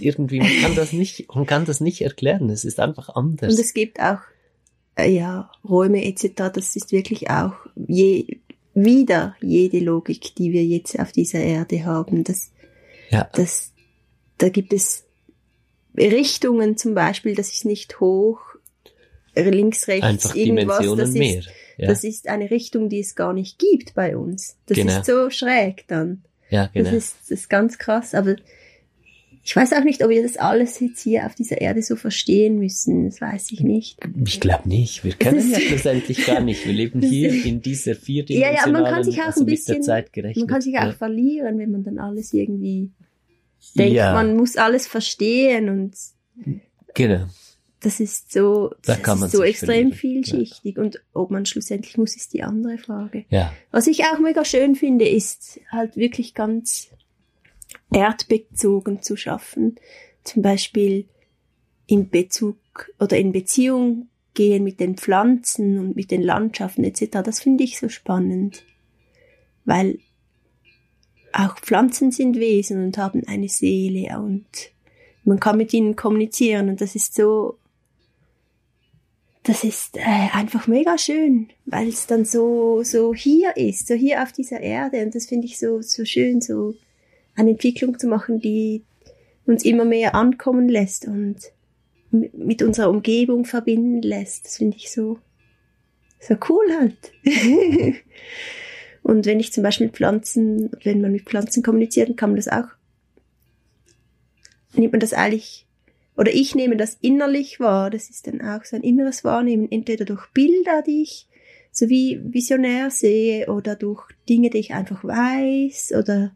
[0.00, 2.50] irgendwie, man kann das nicht, man kann das nicht erklären.
[2.50, 3.54] Es ist einfach anders.
[3.54, 4.18] Und es gibt auch,
[4.98, 8.38] ja, Räume etc., das ist wirklich auch je,
[8.74, 12.24] wieder jede Logik, die wir jetzt auf dieser Erde haben.
[12.24, 12.50] Das,
[13.10, 13.72] ja, das,
[14.38, 15.04] da gibt es
[15.96, 18.40] Richtungen zum Beispiel, das ist nicht hoch,
[19.34, 20.78] links, rechts, einfach irgendwas.
[20.78, 21.38] Dimensionen Das mehr.
[21.40, 24.56] ist, Ja, das ist eine Richtung, die es gar nicht gibt bei uns.
[24.66, 24.98] Das Genau.
[24.98, 26.22] ist so schräg dann.
[26.50, 26.90] ja genau.
[26.90, 28.36] Das, ist, das ist ganz krass, aber
[29.44, 32.58] ich weiß auch nicht, ob wir das alles jetzt hier auf dieser Erde so verstehen
[32.60, 33.06] müssen.
[33.06, 33.98] Das weiß ich nicht.
[34.24, 35.02] Ich glaube nicht.
[35.02, 36.64] Wir können ja schlussendlich gar nicht.
[36.64, 39.74] Wir leben hier in dieser vierdimensionalen, Ja, ja, man kann sich auch also ein bisschen-
[39.76, 40.46] der Zeit gerechnet.
[40.46, 40.92] Man kann sich auch ja.
[40.92, 42.92] verlieren, wenn man dann alles irgendwie
[43.74, 45.94] denkt, ja, man muss alles verstehen und
[46.94, 47.26] genau.
[47.80, 52.16] das ist so, Da das ist so extrem verlieren, vielschichtig und ob man schlussendlich muss,
[52.16, 53.24] ist die andere Frage.
[53.28, 56.88] Ja, Was ich auch mega schön finde, ist halt wirklich ganz
[57.92, 59.76] erdbezogen zu schaffen.
[60.24, 61.06] Zum Beispiel
[61.86, 62.56] in Bezug
[62.98, 67.18] oder in Beziehung gehen mit den Pflanzen und mit den Landschaften etc.
[67.24, 68.64] Das finde ich so spannend,
[69.64, 69.98] weil
[71.32, 74.46] auch Pflanzen sind Wesen und haben eine Seele und
[75.24, 77.58] man kann mit ihnen kommunizieren und das ist so,
[79.44, 84.22] das ist äh, einfach mega schön, weil es dann so so hier ist, so hier
[84.22, 86.74] auf dieser Erde und das finde ich so so schön, so
[87.34, 88.82] eine Entwicklung zu machen, die
[89.46, 91.38] uns immer mehr ankommen lässt und
[92.10, 94.44] mit unserer Umgebung verbinden lässt.
[94.44, 95.18] Das finde ich so
[96.20, 97.12] so cool halt.
[99.02, 102.48] und wenn ich zum Beispiel mit Pflanzen, wenn man mit Pflanzen kommuniziert, kann man das
[102.48, 102.68] auch
[104.74, 105.66] nimmt man das eigentlich
[106.16, 107.90] oder ich nehme das innerlich wahr.
[107.90, 111.26] Das ist dann auch so ein inneres Wahrnehmen, entweder durch Bilder, die ich
[111.70, 116.32] so wie visionär sehe oder durch Dinge, die ich einfach weiß oder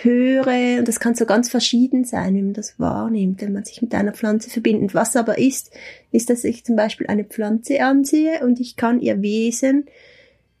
[0.00, 0.78] höre.
[0.78, 3.94] Und das kann so ganz verschieden sein, wenn man das wahrnimmt, wenn man sich mit
[3.94, 4.94] einer Pflanze verbindet.
[4.94, 5.72] Was aber ist,
[6.10, 9.84] ist, dass ich zum Beispiel eine Pflanze ansehe und ich kann ihr Wesen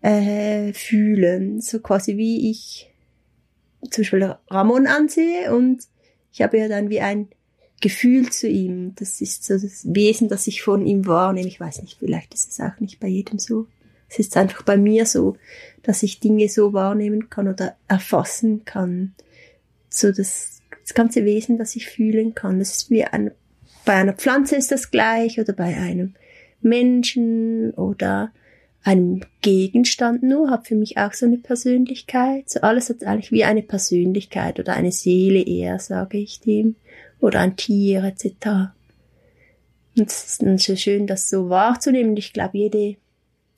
[0.02, 1.60] äh, fühlen.
[1.60, 2.90] So quasi wie ich
[3.90, 5.84] zum Beispiel Ramon ansehe und
[6.32, 7.28] ich habe ja dann wie ein
[7.80, 8.94] Gefühl zu ihm.
[8.96, 11.48] Das ist so das Wesen, das ich von ihm wahrnehme.
[11.48, 13.66] Ich weiß nicht, vielleicht ist es auch nicht bei jedem so.
[14.08, 15.36] Es ist einfach bei mir so,
[15.82, 19.14] dass ich Dinge so wahrnehmen kann oder erfassen kann.
[19.88, 22.58] So das, das ganze Wesen, das ich fühlen kann.
[22.58, 23.30] Das ist wie ein,
[23.84, 26.14] bei einer Pflanze ist das gleich oder bei einem
[26.60, 28.32] Menschen oder
[28.82, 32.48] einem Gegenstand nur, hat für mich auch so eine Persönlichkeit.
[32.48, 36.76] So alles hat eigentlich wie eine Persönlichkeit oder eine Seele eher, sage ich dem.
[37.20, 38.72] Oder ein Tier etc.
[39.96, 42.16] Und es ist dann so schön, das so wahrzunehmen.
[42.16, 42.96] Ich glaube, jede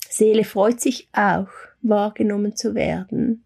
[0.09, 1.49] Seele freut sich auch,
[1.83, 3.45] wahrgenommen zu werden.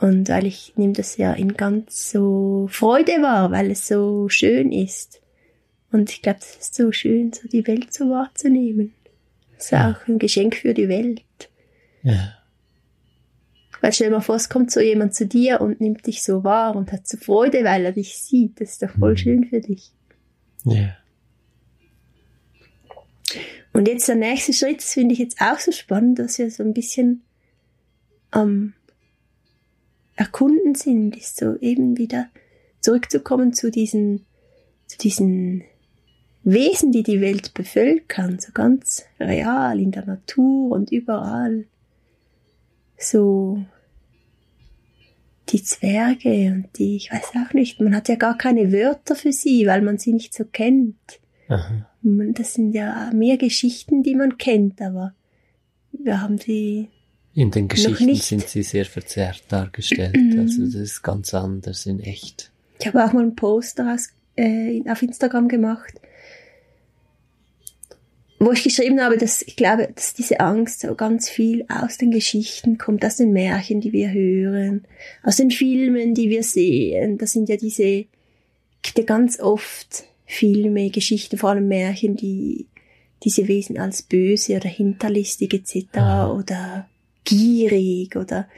[0.00, 4.72] Und weil ich nehme das ja in ganz so Freude wahr, weil es so schön
[4.72, 5.20] ist.
[5.92, 8.94] Und ich glaube, das ist so schön, so die Welt so wahrzunehmen.
[9.60, 9.90] Das ist Ja.
[9.92, 11.22] auch ein Geschenk für die Welt.
[12.02, 12.34] ja.
[13.82, 16.44] Weil stell dir mal vor, es kommt so jemand zu dir und nimmt dich so
[16.44, 18.60] wahr und hat so Freude, weil er dich sieht.
[18.60, 19.16] Das ist doch voll mhm.
[19.16, 19.90] schön für dich.
[20.64, 20.96] Ja.
[23.72, 26.62] Und jetzt der nächste Schritt, das finde ich jetzt auch so spannend, dass wir so
[26.62, 27.22] ein bisschen
[28.30, 28.74] am
[30.16, 32.28] Erkunden sind, ist so eben wieder
[32.80, 34.26] zurückzukommen zu diesen,
[34.88, 35.64] zu diesen
[36.42, 41.66] Wesen, die die Welt bevölkern, so ganz real in der Natur und überall.
[42.96, 43.62] So
[45.50, 49.32] die Zwerge und die, ich weiß auch nicht, man hat ja gar keine Wörter für
[49.32, 50.96] sie, weil man sie nicht so kennt.
[51.48, 51.86] Aha.
[52.02, 55.12] Das sind ja mehr Geschichten, die man kennt, aber
[55.92, 56.88] wir haben sie.
[57.34, 60.16] In den Geschichten sind sie sehr verzerrt dargestellt.
[60.38, 62.50] also das ist ganz anders in echt.
[62.78, 66.00] Ich habe auch mal einen Post daraus äh, auf Instagram gemacht,
[68.42, 72.10] wo ich geschrieben habe, dass ich glaube, dass diese Angst so ganz viel aus den
[72.10, 74.86] Geschichten kommt, aus den Märchen, die wir hören,
[75.22, 77.18] aus den Filmen, die wir sehen.
[77.18, 78.06] Das sind ja diese,
[78.96, 82.66] die ganz oft Filme, Geschichten, vor allem Märchen, die
[83.22, 85.86] diese Wesen als böse oder hinterlistig etc.
[85.92, 86.32] Ah.
[86.32, 86.88] oder
[87.24, 88.48] gierig oder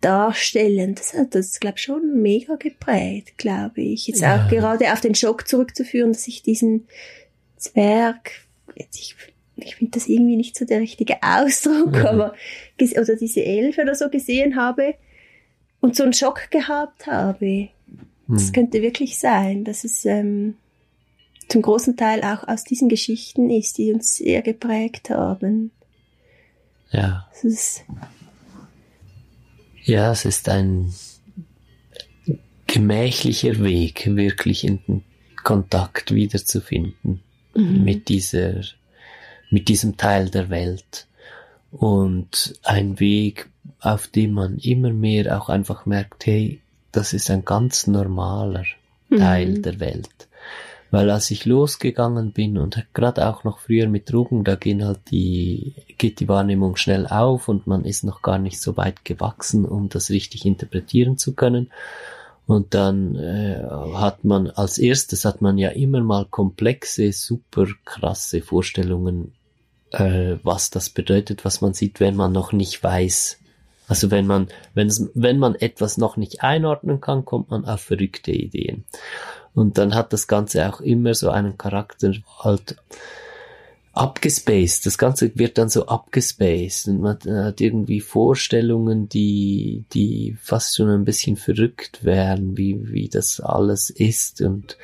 [0.00, 0.94] darstellen.
[0.94, 4.06] Das hat das, glaube ich, schon mega geprägt, glaube ich.
[4.06, 4.36] Jetzt ja.
[4.36, 6.86] auch gerade auf den Schock zurückzuführen, dass ich diesen
[7.56, 8.45] Zwerg
[8.76, 9.16] ich,
[9.56, 12.06] ich finde das irgendwie nicht so der richtige Ausdruck, mhm.
[12.06, 12.34] aber
[12.80, 14.94] oder diese Elfe oder so gesehen habe
[15.80, 17.68] und so einen Schock gehabt habe.
[18.28, 18.52] Das mhm.
[18.52, 20.56] könnte wirklich sein, dass es ähm,
[21.48, 25.70] zum großen Teil auch aus diesen Geschichten ist, die uns sehr geprägt haben.
[26.90, 27.28] Ja.
[27.42, 27.84] Ist
[29.86, 30.92] ja, es ist ein
[32.66, 35.04] gemächlicher Weg, wirklich in den
[35.44, 37.22] Kontakt wiederzufinden
[37.56, 37.84] mhm.
[37.84, 38.60] mit dieser,
[39.50, 41.06] mit diesem Teil der Welt.
[41.72, 43.48] Und ein Weg,
[43.80, 46.60] auf dem man immer mehr auch einfach merkt, hey,
[46.92, 48.64] das ist ein ganz normaler
[49.10, 49.62] Teil mhm.
[49.62, 50.28] der Welt.
[50.90, 55.00] Weil als ich losgegangen bin und gerade auch noch früher mit Drogen, da gehen halt
[55.10, 59.64] die, geht die Wahrnehmung schnell auf und man ist noch gar nicht so weit gewachsen,
[59.64, 61.70] um das richtig interpretieren zu können.
[62.46, 63.60] Und dann äh,
[63.94, 69.32] hat man als erstes hat man ja immer mal komplexe, super krasse Vorstellungen,
[69.90, 73.38] äh, was das bedeutet, was man sieht, wenn man noch nicht weiß.
[73.88, 77.80] Also wenn man, wenn es, wenn man etwas noch nicht einordnen kann, kommt man auf
[77.80, 78.84] verrückte Ideen.
[79.54, 82.76] Und dann hat das Ganze auch immer so einen Charakter halt
[83.96, 84.84] abgespaced.
[84.84, 90.90] Das Ganze wird dann so abgespaced und man hat irgendwie Vorstellungen, die, die fast schon
[90.90, 94.76] ein bisschen verrückt wären, wie, wie das alles ist und,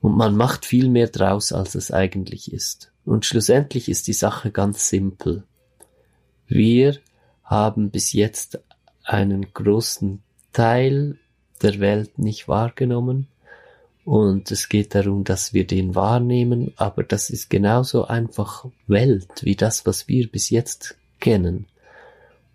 [0.00, 2.92] und man macht viel mehr draus, als es eigentlich ist.
[3.04, 5.44] Und schlussendlich ist die Sache ganz simpel.
[6.46, 6.96] Wir
[7.42, 8.60] haben bis jetzt
[9.04, 10.22] einen großen
[10.52, 11.18] Teil
[11.62, 13.28] der Welt nicht wahrgenommen
[14.06, 19.56] und es geht darum, dass wir den wahrnehmen, aber das ist genauso einfach Welt wie
[19.56, 21.66] das, was wir bis jetzt kennen.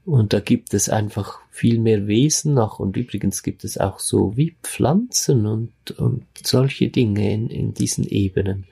[0.05, 2.79] Und da gibt es einfach viel mehr Wesen noch.
[2.79, 8.05] Und übrigens gibt es auch so wie Pflanzen und, und solche Dinge in, in diesen
[8.05, 8.63] Ebenen.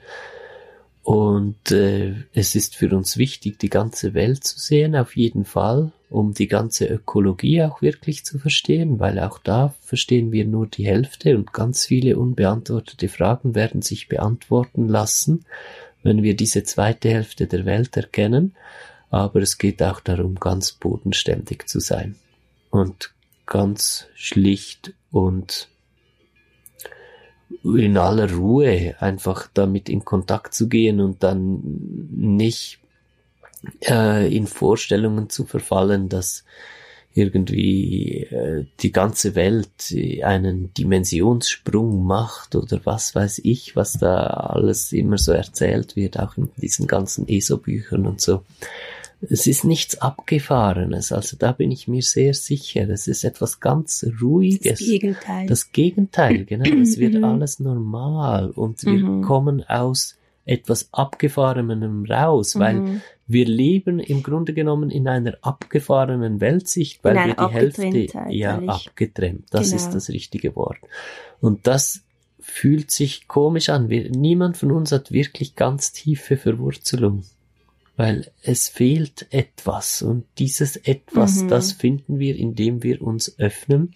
[1.10, 5.91] Und äh, es ist für uns wichtig, die ganze Welt zu sehen, auf jeden Fall,
[6.12, 10.86] um die ganze Ökologie auch wirklich zu verstehen, weil auch da verstehen wir nur die
[10.86, 15.45] Hälfte und ganz viele unbeantwortete Fragen werden sich beantworten lassen,
[16.03, 18.55] wenn wir diese zweite Hälfte der Welt erkennen.
[19.10, 22.18] Aber es geht auch darum, ganz bodenständig zu sein
[22.70, 23.16] und
[23.47, 25.70] ganz schlicht und
[27.64, 31.62] in aller Ruhe einfach damit in Kontakt zu gehen und dann
[32.12, 32.80] nicht
[33.88, 36.43] äh, in Vorstellungen zu verfallen, dass
[37.14, 39.93] irgendwie äh, die ganze Welt
[40.24, 46.38] einen Dimensionssprung macht oder was weiß ich, was da alles immer so erzählt wird, auch
[46.38, 48.43] in diesen ganzen ESO-Büchern und so
[49.22, 51.11] es ist nichts Abgefahrenes.
[51.11, 52.88] Also da bin ich mir sehr sicher.
[52.89, 54.80] Es ist etwas ganz Ruhiges.
[54.80, 55.47] Das Gegenteil.
[55.47, 56.82] Das Gegenteil, genau.
[56.82, 59.22] Es wird alles normal und wir mhm.
[59.22, 60.15] kommen aus
[60.45, 63.01] etwas Abgefahrenem raus, weil mhm.
[63.28, 69.45] wir leben im Grunde genommen in einer abgefahrenen Weltsicht, weil wir die Hälfte ja abgetrennt.
[69.51, 69.76] Das genau.
[69.76, 70.78] ist das richtige Wort.
[71.39, 72.03] Und das
[72.39, 73.89] fühlt sich komisch an.
[73.89, 77.24] Wir, niemand von uns hat wirklich ganz tiefe Verwurzelung
[78.00, 81.47] weil es fehlt etwas und dieses etwas, mhm.
[81.50, 83.93] das finden wir, indem wir uns öffnen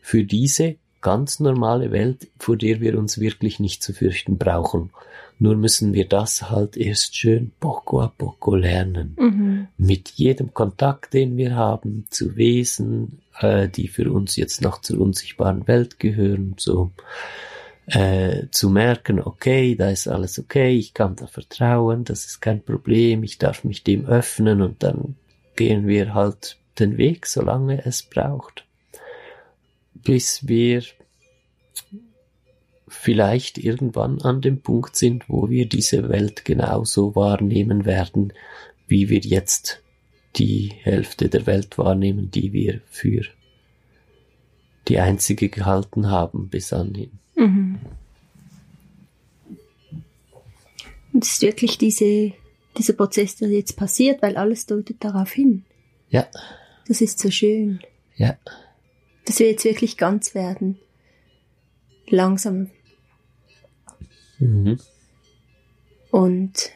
[0.00, 4.92] für diese ganz normale Welt, vor der wir uns wirklich nicht zu fürchten brauchen.
[5.38, 9.14] Nur müssen wir das halt erst schön poco a poco lernen.
[9.20, 9.68] Mhm.
[9.76, 15.02] mit jedem Kontakt, den wir haben, zu Wesen, äh, die für uns jetzt noch zur
[15.02, 16.92] unsichtbaren Welt gehören, so
[17.86, 22.62] äh, zu merken, okay, da ist alles okay, ich kann da vertrauen, das ist kein
[22.62, 25.16] Problem, ich darf mich dem öffnen und dann
[25.56, 28.64] gehen wir halt den Weg, solange es braucht,
[29.94, 30.82] bis wir
[32.88, 38.32] vielleicht irgendwann an dem Punkt sind, wo wir diese Welt genauso wahrnehmen werden,
[38.86, 39.82] wie wir jetzt
[40.36, 43.24] die Hälfte der Welt wahrnehmen, die wir für
[44.88, 47.10] die einzige gehalten haben bis anhin.
[47.36, 47.78] Mhm.
[51.12, 52.32] Und es ist wirklich diese,
[52.76, 55.64] dieser Prozess, der jetzt passiert, weil alles deutet darauf hin.
[56.10, 56.26] Ja.
[56.86, 57.80] Das ist so schön.
[58.16, 58.36] Ja.
[59.24, 60.78] Dass wir jetzt wirklich ganz werden.
[62.08, 62.70] Langsam.
[64.38, 64.78] Mhm.
[66.10, 66.70] Und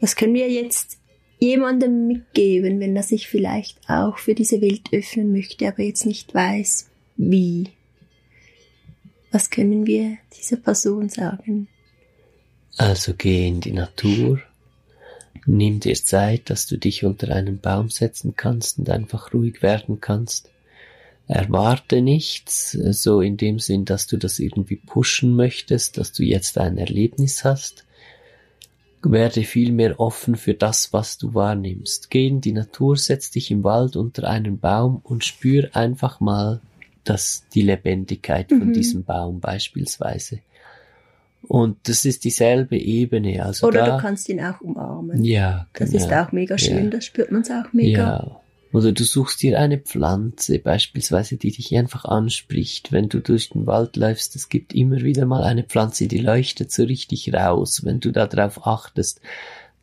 [0.00, 0.98] was können wir jetzt
[1.38, 6.34] jemandem mitgeben, wenn er sich vielleicht auch für diese Welt öffnen möchte, aber jetzt nicht
[6.34, 7.70] weiß, wie?
[9.30, 11.68] Was können wir dieser Person sagen?
[12.76, 14.40] Also geh in die Natur,
[15.46, 20.00] nimm dir Zeit, dass du dich unter einen Baum setzen kannst und einfach ruhig werden
[20.00, 20.50] kannst.
[21.26, 26.58] Erwarte nichts, so in dem Sinn, dass du das irgendwie pushen möchtest, dass du jetzt
[26.58, 27.84] ein Erlebnis hast.
[29.10, 32.10] Werde vielmehr offen für das, was du wahrnimmst.
[32.10, 36.60] Geh in die Natur, setz dich im Wald unter einen Baum und spür einfach mal
[37.04, 38.72] das, die Lebendigkeit von mhm.
[38.72, 40.40] diesem Baum beispielsweise.
[41.46, 43.44] Und das ist dieselbe Ebene.
[43.44, 45.22] Also Oder da, du kannst ihn auch umarmen.
[45.22, 45.90] Ja, genau.
[45.90, 46.90] Das ist auch mega schön, ja.
[46.90, 48.02] da spürt man es auch mega.
[48.02, 48.40] Ja.
[48.74, 52.90] Oder du suchst dir eine Pflanze beispielsweise, die dich einfach anspricht.
[52.90, 56.72] Wenn du durch den Wald läufst, es gibt immer wieder mal eine Pflanze, die leuchtet
[56.72, 57.82] so richtig raus.
[57.84, 59.20] Wenn du darauf achtest,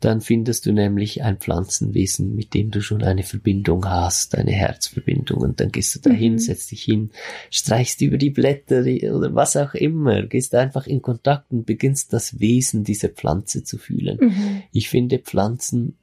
[0.00, 5.38] dann findest du nämlich ein Pflanzenwesen, mit dem du schon eine Verbindung hast, eine Herzverbindung.
[5.38, 6.38] Und dann gehst du dahin, mhm.
[6.38, 7.12] setzt dich hin,
[7.48, 12.40] streichst über die Blätter oder was auch immer, gehst einfach in Kontakt und beginnst das
[12.40, 14.18] Wesen dieser Pflanze zu fühlen.
[14.20, 14.62] Mhm.
[14.70, 15.96] Ich finde Pflanzen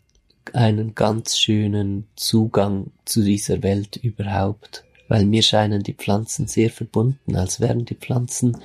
[0.55, 7.35] einen ganz schönen Zugang zu dieser Welt überhaupt, weil mir scheinen die Pflanzen sehr verbunden,
[7.35, 8.57] als wären die Pflanzen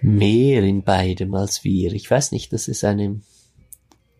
[0.00, 1.92] mehr in beidem als wir.
[1.92, 3.20] Ich weiß nicht, das ist eine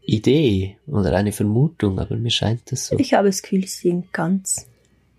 [0.04, 2.98] Idee oder eine Vermutung, aber mir scheint es so.
[2.98, 4.66] Ich habe das Gefühl, sie sind ganz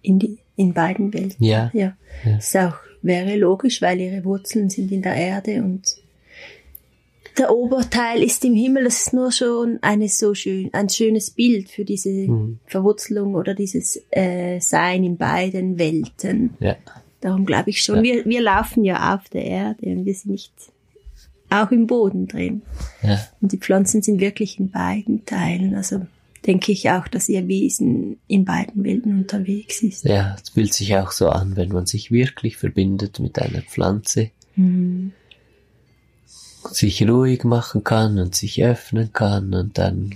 [0.01, 1.43] in, die, in beiden Welten.
[1.43, 1.71] Ja.
[1.73, 1.97] ja.
[2.25, 2.35] ja.
[2.35, 5.97] Das auch, wäre logisch, weil ihre Wurzeln sind in der Erde und
[7.37, 8.85] der Oberteil ist im Himmel.
[8.85, 12.59] Das ist nur schon eine so schön, ein schönes Bild für diese mhm.
[12.65, 16.55] Verwurzelung oder dieses äh, Sein in beiden Welten.
[16.59, 16.75] Ja.
[17.21, 17.97] Darum glaube ich schon.
[17.97, 18.03] Ja.
[18.03, 20.53] Wir, wir laufen ja auf der Erde und wir sind nicht
[21.49, 22.63] auch im Boden drin.
[23.01, 23.19] Ja.
[23.41, 25.75] Und die Pflanzen sind wirklich in beiden Teilen.
[25.75, 26.05] Also
[26.45, 30.03] denke ich auch, dass ihr Wesen in beiden Welten unterwegs ist.
[30.03, 34.31] Ja, es fühlt sich auch so an, wenn man sich wirklich verbindet mit einer Pflanze,
[34.55, 35.13] mhm.
[36.69, 40.15] Sich ruhig machen kann und sich öffnen kann und dann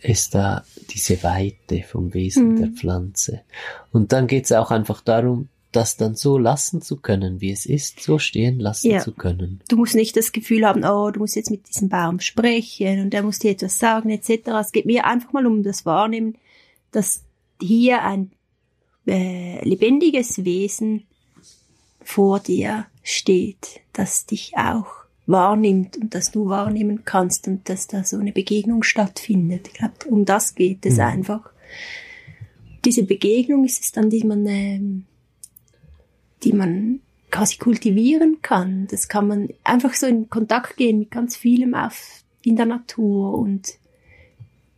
[0.00, 2.56] ist da diese Weite vom Wesen mhm.
[2.56, 3.40] der Pflanze.
[3.92, 7.66] Und dann geht es auch einfach darum, das dann so lassen zu können, wie es
[7.66, 9.00] ist, so stehen lassen ja.
[9.00, 9.60] zu können.
[9.68, 13.14] Du musst nicht das Gefühl haben, oh, du musst jetzt mit diesem Baum sprechen und
[13.14, 14.48] er muss dir etwas sagen, etc.
[14.60, 16.36] Es geht mir einfach mal um das Wahrnehmen,
[16.92, 17.22] dass
[17.60, 18.30] hier ein
[19.06, 21.04] äh, lebendiges Wesen
[22.02, 28.04] vor dir steht, das dich auch wahrnimmt und dass du wahrnehmen kannst und dass da
[28.04, 29.68] so eine Begegnung stattfindet.
[29.68, 31.00] Ich glaube, um das geht es mhm.
[31.00, 31.50] einfach.
[32.84, 35.06] Diese Begegnung ist es dann, die man ähm,
[36.42, 37.00] die man
[37.30, 38.86] quasi kultivieren kann.
[38.90, 43.36] Das kann man einfach so in Kontakt gehen mit ganz vielem auf, in der Natur
[43.36, 43.78] und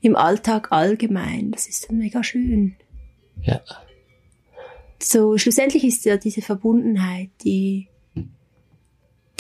[0.01, 1.51] im Alltag allgemein.
[1.51, 2.77] Das ist dann mega schön.
[3.43, 3.61] Ja.
[5.01, 7.89] So, schlussendlich ist ja diese Verbundenheit, die,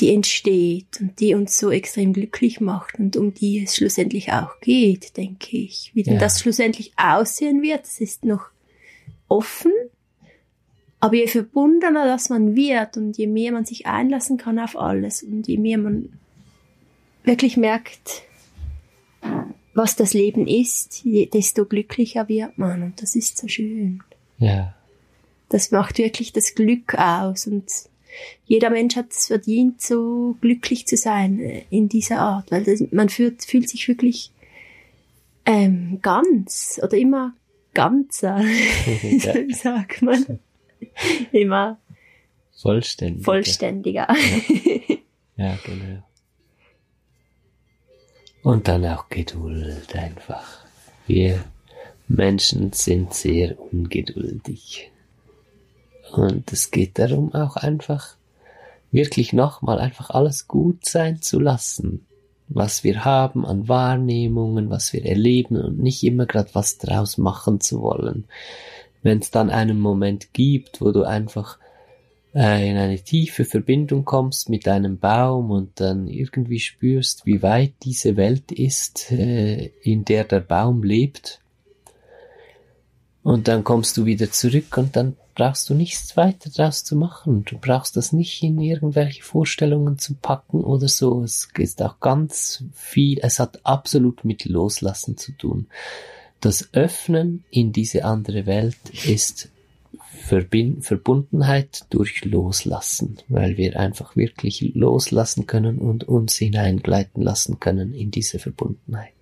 [0.01, 4.61] die entsteht und die uns so extrem glücklich macht und um die es schlussendlich auch
[4.61, 5.91] geht, denke ich.
[5.95, 6.21] Wie denn ja.
[6.21, 8.47] das schlussendlich aussehen wird, das ist noch
[9.29, 9.73] offen,
[11.01, 15.23] aber je verbundener das man wird und je mehr man sich einlassen kann auf alles
[15.23, 16.19] und je mehr man
[17.25, 18.23] wirklich merkt,
[19.75, 24.03] was das Leben ist, desto glücklicher wird man und das ist so schön.
[24.39, 24.75] Ja.
[25.51, 27.71] Das macht wirklich das Glück aus und
[28.47, 32.83] jeder Mensch hat es verdient, so glücklich zu sein äh, in dieser Art, weil das,
[32.91, 34.33] man fühlt, fühlt sich wirklich
[35.47, 37.35] ähm, ganz oder immer
[37.75, 38.41] ganzer,
[39.03, 39.35] ja.
[39.55, 40.41] sagt man.
[41.33, 41.79] immer
[42.57, 43.25] vollständiger.
[43.25, 44.09] vollständiger.
[44.09, 44.97] Ja.
[45.37, 46.03] ja, genau.
[48.43, 50.65] Und dann auch Geduld einfach.
[51.07, 51.45] Wir
[52.09, 54.91] Menschen sind sehr ungeduldig.
[56.13, 58.17] Und es geht darum, auch einfach
[58.91, 62.07] wirklich nochmal einfach alles gut sein zu lassen,
[62.49, 67.61] was wir haben an Wahrnehmungen, was wir erleben und nicht immer gerade was draus machen
[67.61, 68.25] zu wollen.
[69.03, 71.59] Wenn es dann einen Moment gibt, wo du einfach
[72.35, 77.75] äh, in eine tiefe Verbindung kommst mit einem Baum und dann irgendwie spürst, wie weit
[77.83, 81.41] diese Welt ist, äh, in der der Baum lebt,
[83.29, 87.45] und dann kommst du wieder zurück und dann brauchst du nichts weiter draus zu machen.
[87.45, 91.23] Du brauchst das nicht in irgendwelche Vorstellungen zu packen oder so.
[91.23, 95.67] Es ist auch ganz viel, es hat absolut mit Loslassen zu tun.
[96.41, 99.51] Das Öffnen in diese andere Welt ist
[100.11, 107.93] Verbind Verbundenheit durch Loslassen, weil wir einfach wirklich loslassen können und uns hineingleiten lassen können
[107.93, 109.18] in diese Verbundenheit.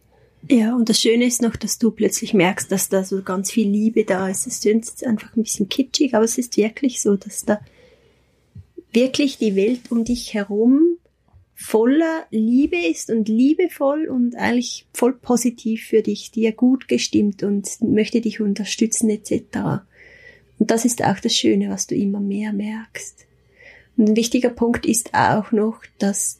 [0.48, 3.68] Ja, und das Schöne ist noch, dass du plötzlich merkst, dass da so ganz viel
[3.68, 4.46] Liebe da ist.
[4.46, 7.60] Es klingt jetzt einfach ein bisschen kitschig, aber es ist wirklich so, dass da
[8.92, 10.98] wirklich die Welt um dich herum
[11.54, 17.66] voller Liebe ist und liebevoll und eigentlich voll positiv für dich, dir gut gestimmt und
[17.80, 19.82] möchte dich unterstützen etc.
[20.58, 23.26] Und das ist auch das Schöne, was du immer mehr merkst.
[23.96, 26.38] Und ein wichtiger Punkt ist auch noch, dass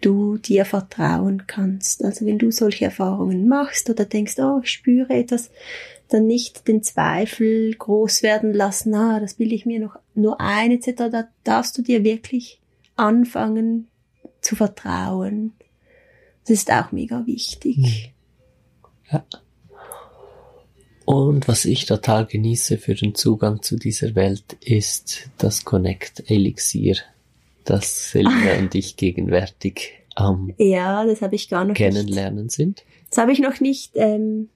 [0.00, 2.04] du dir vertrauen kannst.
[2.04, 5.50] Also wenn du solche Erfahrungen machst oder denkst, oh, ich spüre etwas,
[6.08, 10.72] dann nicht den Zweifel groß werden lassen, ah, das will ich mir noch nur ein,
[10.72, 11.10] etc.
[11.10, 12.60] Da darfst du dir wirklich
[12.96, 13.88] anfangen
[14.40, 15.52] zu vertrauen.
[16.42, 18.12] Das ist auch mega wichtig.
[19.10, 19.24] Ja.
[21.04, 26.96] Und was ich total genieße für den Zugang zu dieser Welt ist das Connect Elixir
[27.64, 32.56] dass Selina und ich gegenwärtig am ja, das habe ich gar noch kennenlernen nicht.
[32.56, 32.84] sind.
[33.08, 34.48] Das habe ich noch nicht ähm,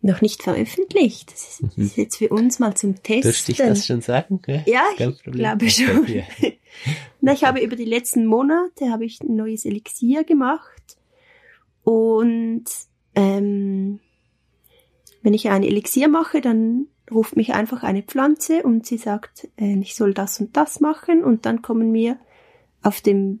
[0.00, 1.32] noch nicht veröffentlicht.
[1.32, 1.84] Das ist, mhm.
[1.84, 3.22] ist, jetzt für uns mal zum Testen.
[3.22, 4.40] Dürfte ich das schon sagen?
[4.46, 6.06] Ja, ja ich glaube schon.
[7.20, 10.96] Na, ich habe über die letzten Monate habe ich ein neues Elixier gemacht
[11.82, 12.64] und
[13.14, 13.98] ähm,
[15.22, 19.78] wenn ich ein Elixier mache, dann ruft mich einfach eine Pflanze und sie sagt, äh,
[19.80, 22.18] ich soll das und das machen und dann kommen mir
[22.82, 23.40] auf dem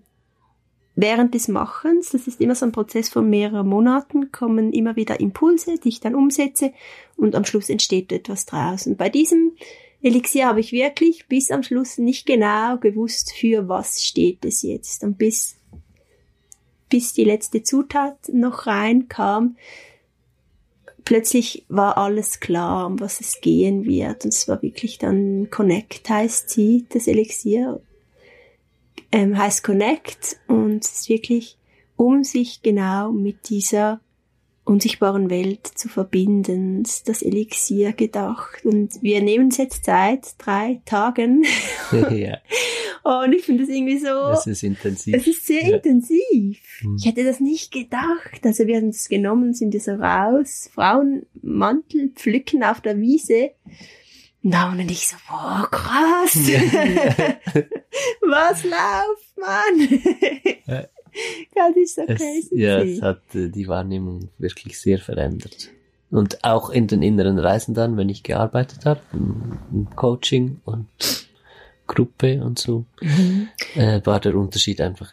[1.00, 5.20] während des Machens, das ist immer so ein Prozess von mehreren Monaten, kommen immer wieder
[5.20, 6.72] Impulse, die ich dann umsetze
[7.16, 8.88] und am Schluss entsteht etwas draus.
[8.88, 9.52] Und bei diesem
[10.02, 15.04] Elixier habe ich wirklich bis am Schluss nicht genau gewusst, für was steht es jetzt.
[15.04, 15.56] Und bis,
[16.88, 19.56] bis die letzte Zutat noch reinkam,
[21.08, 24.26] plötzlich war alles klar, um was es gehen wird.
[24.26, 27.80] Und es war wirklich dann Connect heißt sie, das Elixier
[29.10, 31.56] ähm, heißt Connect und es ist wirklich,
[31.96, 34.00] um sich genau mit dieser
[34.66, 38.66] unsichtbaren Welt zu verbinden, das Elixier gedacht.
[38.66, 41.46] Und wir nehmen es jetzt seit drei Tagen.
[42.10, 42.36] ja.
[43.08, 44.06] Und ich finde das irgendwie so.
[44.06, 45.14] Das ist intensiv.
[45.14, 45.76] Es ist sehr ja.
[45.76, 46.60] intensiv.
[46.80, 46.96] Hm.
[46.98, 48.40] Ich hätte das nicht gedacht.
[48.44, 53.52] Also wir haben es genommen, sind wir so raus, Frauenmantel pflücken auf der Wiese.
[54.42, 56.34] Und da und ich so, boah, krass.
[56.46, 56.60] Ja.
[58.20, 60.84] Was läuft, Mann?
[61.54, 62.48] das ist so crazy.
[62.52, 65.70] ja, es hat äh, die Wahrnehmung wirklich sehr verändert.
[66.10, 71.17] Und auch in den inneren Reisen dann, wenn ich gearbeitet habe, im Coaching und
[71.88, 73.48] Gruppe und so, mhm.
[73.74, 75.12] äh, war der Unterschied einfach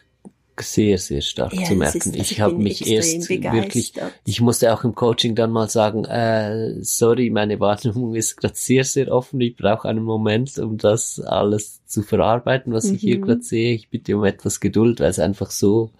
[0.62, 1.98] sehr, sehr stark ja, zu merken.
[1.98, 3.52] Ist, also ich habe mich erst begeistert.
[3.52, 3.92] wirklich,
[4.24, 8.84] ich musste auch im Coaching dann mal sagen, äh, sorry, meine Wahrnehmung ist gerade sehr,
[8.84, 9.40] sehr offen.
[9.40, 12.94] Ich brauche einen Moment, um das alles zu verarbeiten, was mhm.
[12.94, 13.22] ich hier mhm.
[13.22, 13.74] gerade sehe.
[13.74, 15.90] Ich bitte um etwas Geduld, weil es einfach so,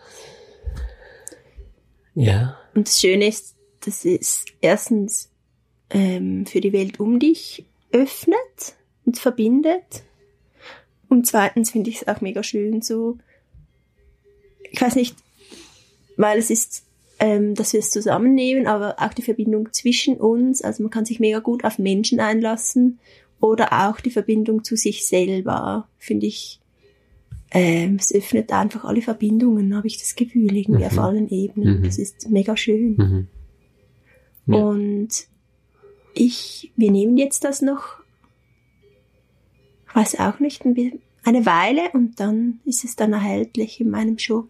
[2.14, 2.56] ja.
[2.74, 5.30] Und das Schöne ist, dass es erstens
[5.90, 8.74] ähm, für die Welt um dich öffnet
[9.04, 10.02] und verbindet.
[11.08, 13.18] Und zweitens finde ich es auch mega schön so,
[14.70, 15.16] ich weiß nicht,
[16.16, 16.84] weil es ist,
[17.18, 21.20] ähm, dass wir es zusammennehmen, aber auch die Verbindung zwischen uns, also man kann sich
[21.20, 22.98] mega gut auf Menschen einlassen
[23.40, 26.60] oder auch die Verbindung zu sich selber, finde ich,
[27.52, 30.86] ähm, es öffnet einfach alle Verbindungen, habe ich das Gefühl, irgendwie mhm.
[30.86, 31.80] auf allen Ebenen.
[31.80, 31.84] Mhm.
[31.84, 32.96] Das ist mega schön.
[32.96, 33.28] Mhm.
[34.52, 34.62] Ja.
[34.62, 35.28] Und
[36.14, 38.00] ich, wir nehmen jetzt das noch,
[39.96, 44.48] weiß auch nicht, eine Weile und dann ist es dann erhältlich in meinem Shop.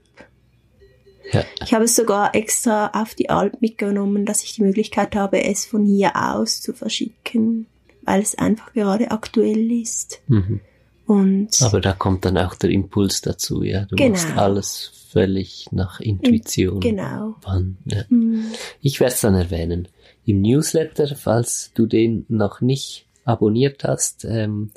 [1.32, 1.44] Ja.
[1.64, 5.64] Ich habe es sogar extra auf die Alp mitgenommen, dass ich die Möglichkeit habe, es
[5.64, 7.66] von hier aus zu verschicken,
[8.02, 10.20] weil es einfach gerade aktuell ist.
[10.28, 10.60] Mhm.
[11.06, 13.84] Und Aber da kommt dann auch der Impuls dazu, ja.
[13.86, 14.10] Du Genau.
[14.10, 16.80] machst alles völlig nach Intuition.
[16.80, 17.36] genau.
[17.42, 18.02] Wann, ja.
[18.08, 18.44] Mm,
[18.80, 19.88] Ich werde es dann erwähnen.
[20.24, 24.70] Im Newsletter, falls du den noch nicht abonniert hast, ähm,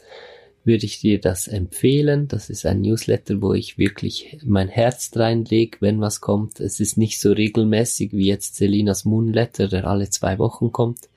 [0.63, 2.27] würde ich dir das empfehlen.
[2.27, 6.59] Das ist ein Newsletter, wo ich wirklich mein Herz reinlege, wenn was kommt.
[6.59, 11.09] Es ist nicht so regelmäßig wie jetzt Selinas Moonletter, der alle zwei Wochen kommt.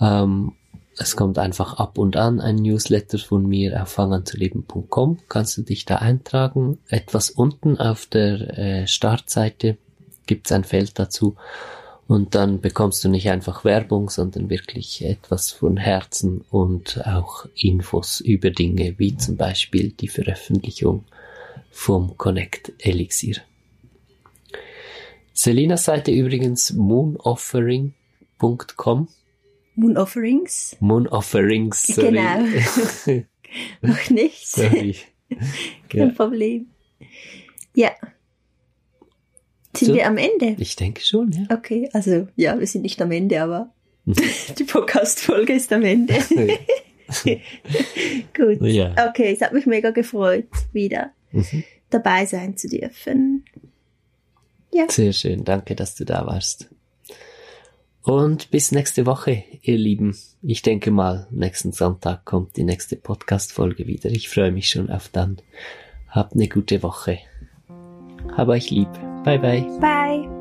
[0.00, 0.52] Ähm,
[1.00, 5.18] es kommt einfach ab und an ein Newsletter von mir auf fanganzuleben.com.
[5.28, 6.78] Kannst du dich da eintragen.
[6.88, 9.78] Etwas unten auf der äh, Startseite
[10.26, 11.36] gibt's ein Feld dazu.
[12.08, 18.18] Und dann bekommst du nicht einfach Werbung, sondern wirklich etwas von Herzen und auch Infos
[18.20, 21.04] über Dinge, wie zum Beispiel die Veröffentlichung
[21.70, 23.36] vom Connect Elixir.
[25.34, 29.08] Selinas Seite übrigens moonoffering.com.
[29.74, 30.76] Moon Offerings.
[30.80, 32.10] Moonofferings, sorry.
[32.10, 32.40] Genau.
[33.82, 34.52] Noch nichts.
[34.52, 34.96] sorry.
[35.88, 36.14] Kein Ja.
[36.14, 36.66] Problem.
[37.74, 37.90] Ja.
[39.78, 39.94] Sind So.
[39.94, 40.56] wir am Ende?
[40.58, 41.56] Ich denke schon, ja.
[41.56, 43.72] Okay, also ja, wir sind nicht am Ende, aber
[44.06, 46.14] die Podcast-Folge ist am Ende.
[48.36, 48.60] Gut.
[48.62, 49.08] Ja.
[49.08, 51.64] Okay, es hat mich mega gefreut, wieder Mhm.
[51.90, 53.44] dabei sein zu dürfen.
[54.88, 56.68] Sehr schön, danke, dass du da warst.
[58.02, 60.16] Und bis nächste Woche, ihr Lieben.
[60.42, 64.08] Ich denke mal, nächsten Sonntag kommt die nächste Podcast-Folge wieder.
[64.10, 65.38] Ich freue mich schon auf dann.
[66.08, 67.18] Habt eine gute Woche.
[68.36, 68.88] Hab euch lieb.
[69.24, 69.64] 拜拜。
[69.80, 70.37] 拜。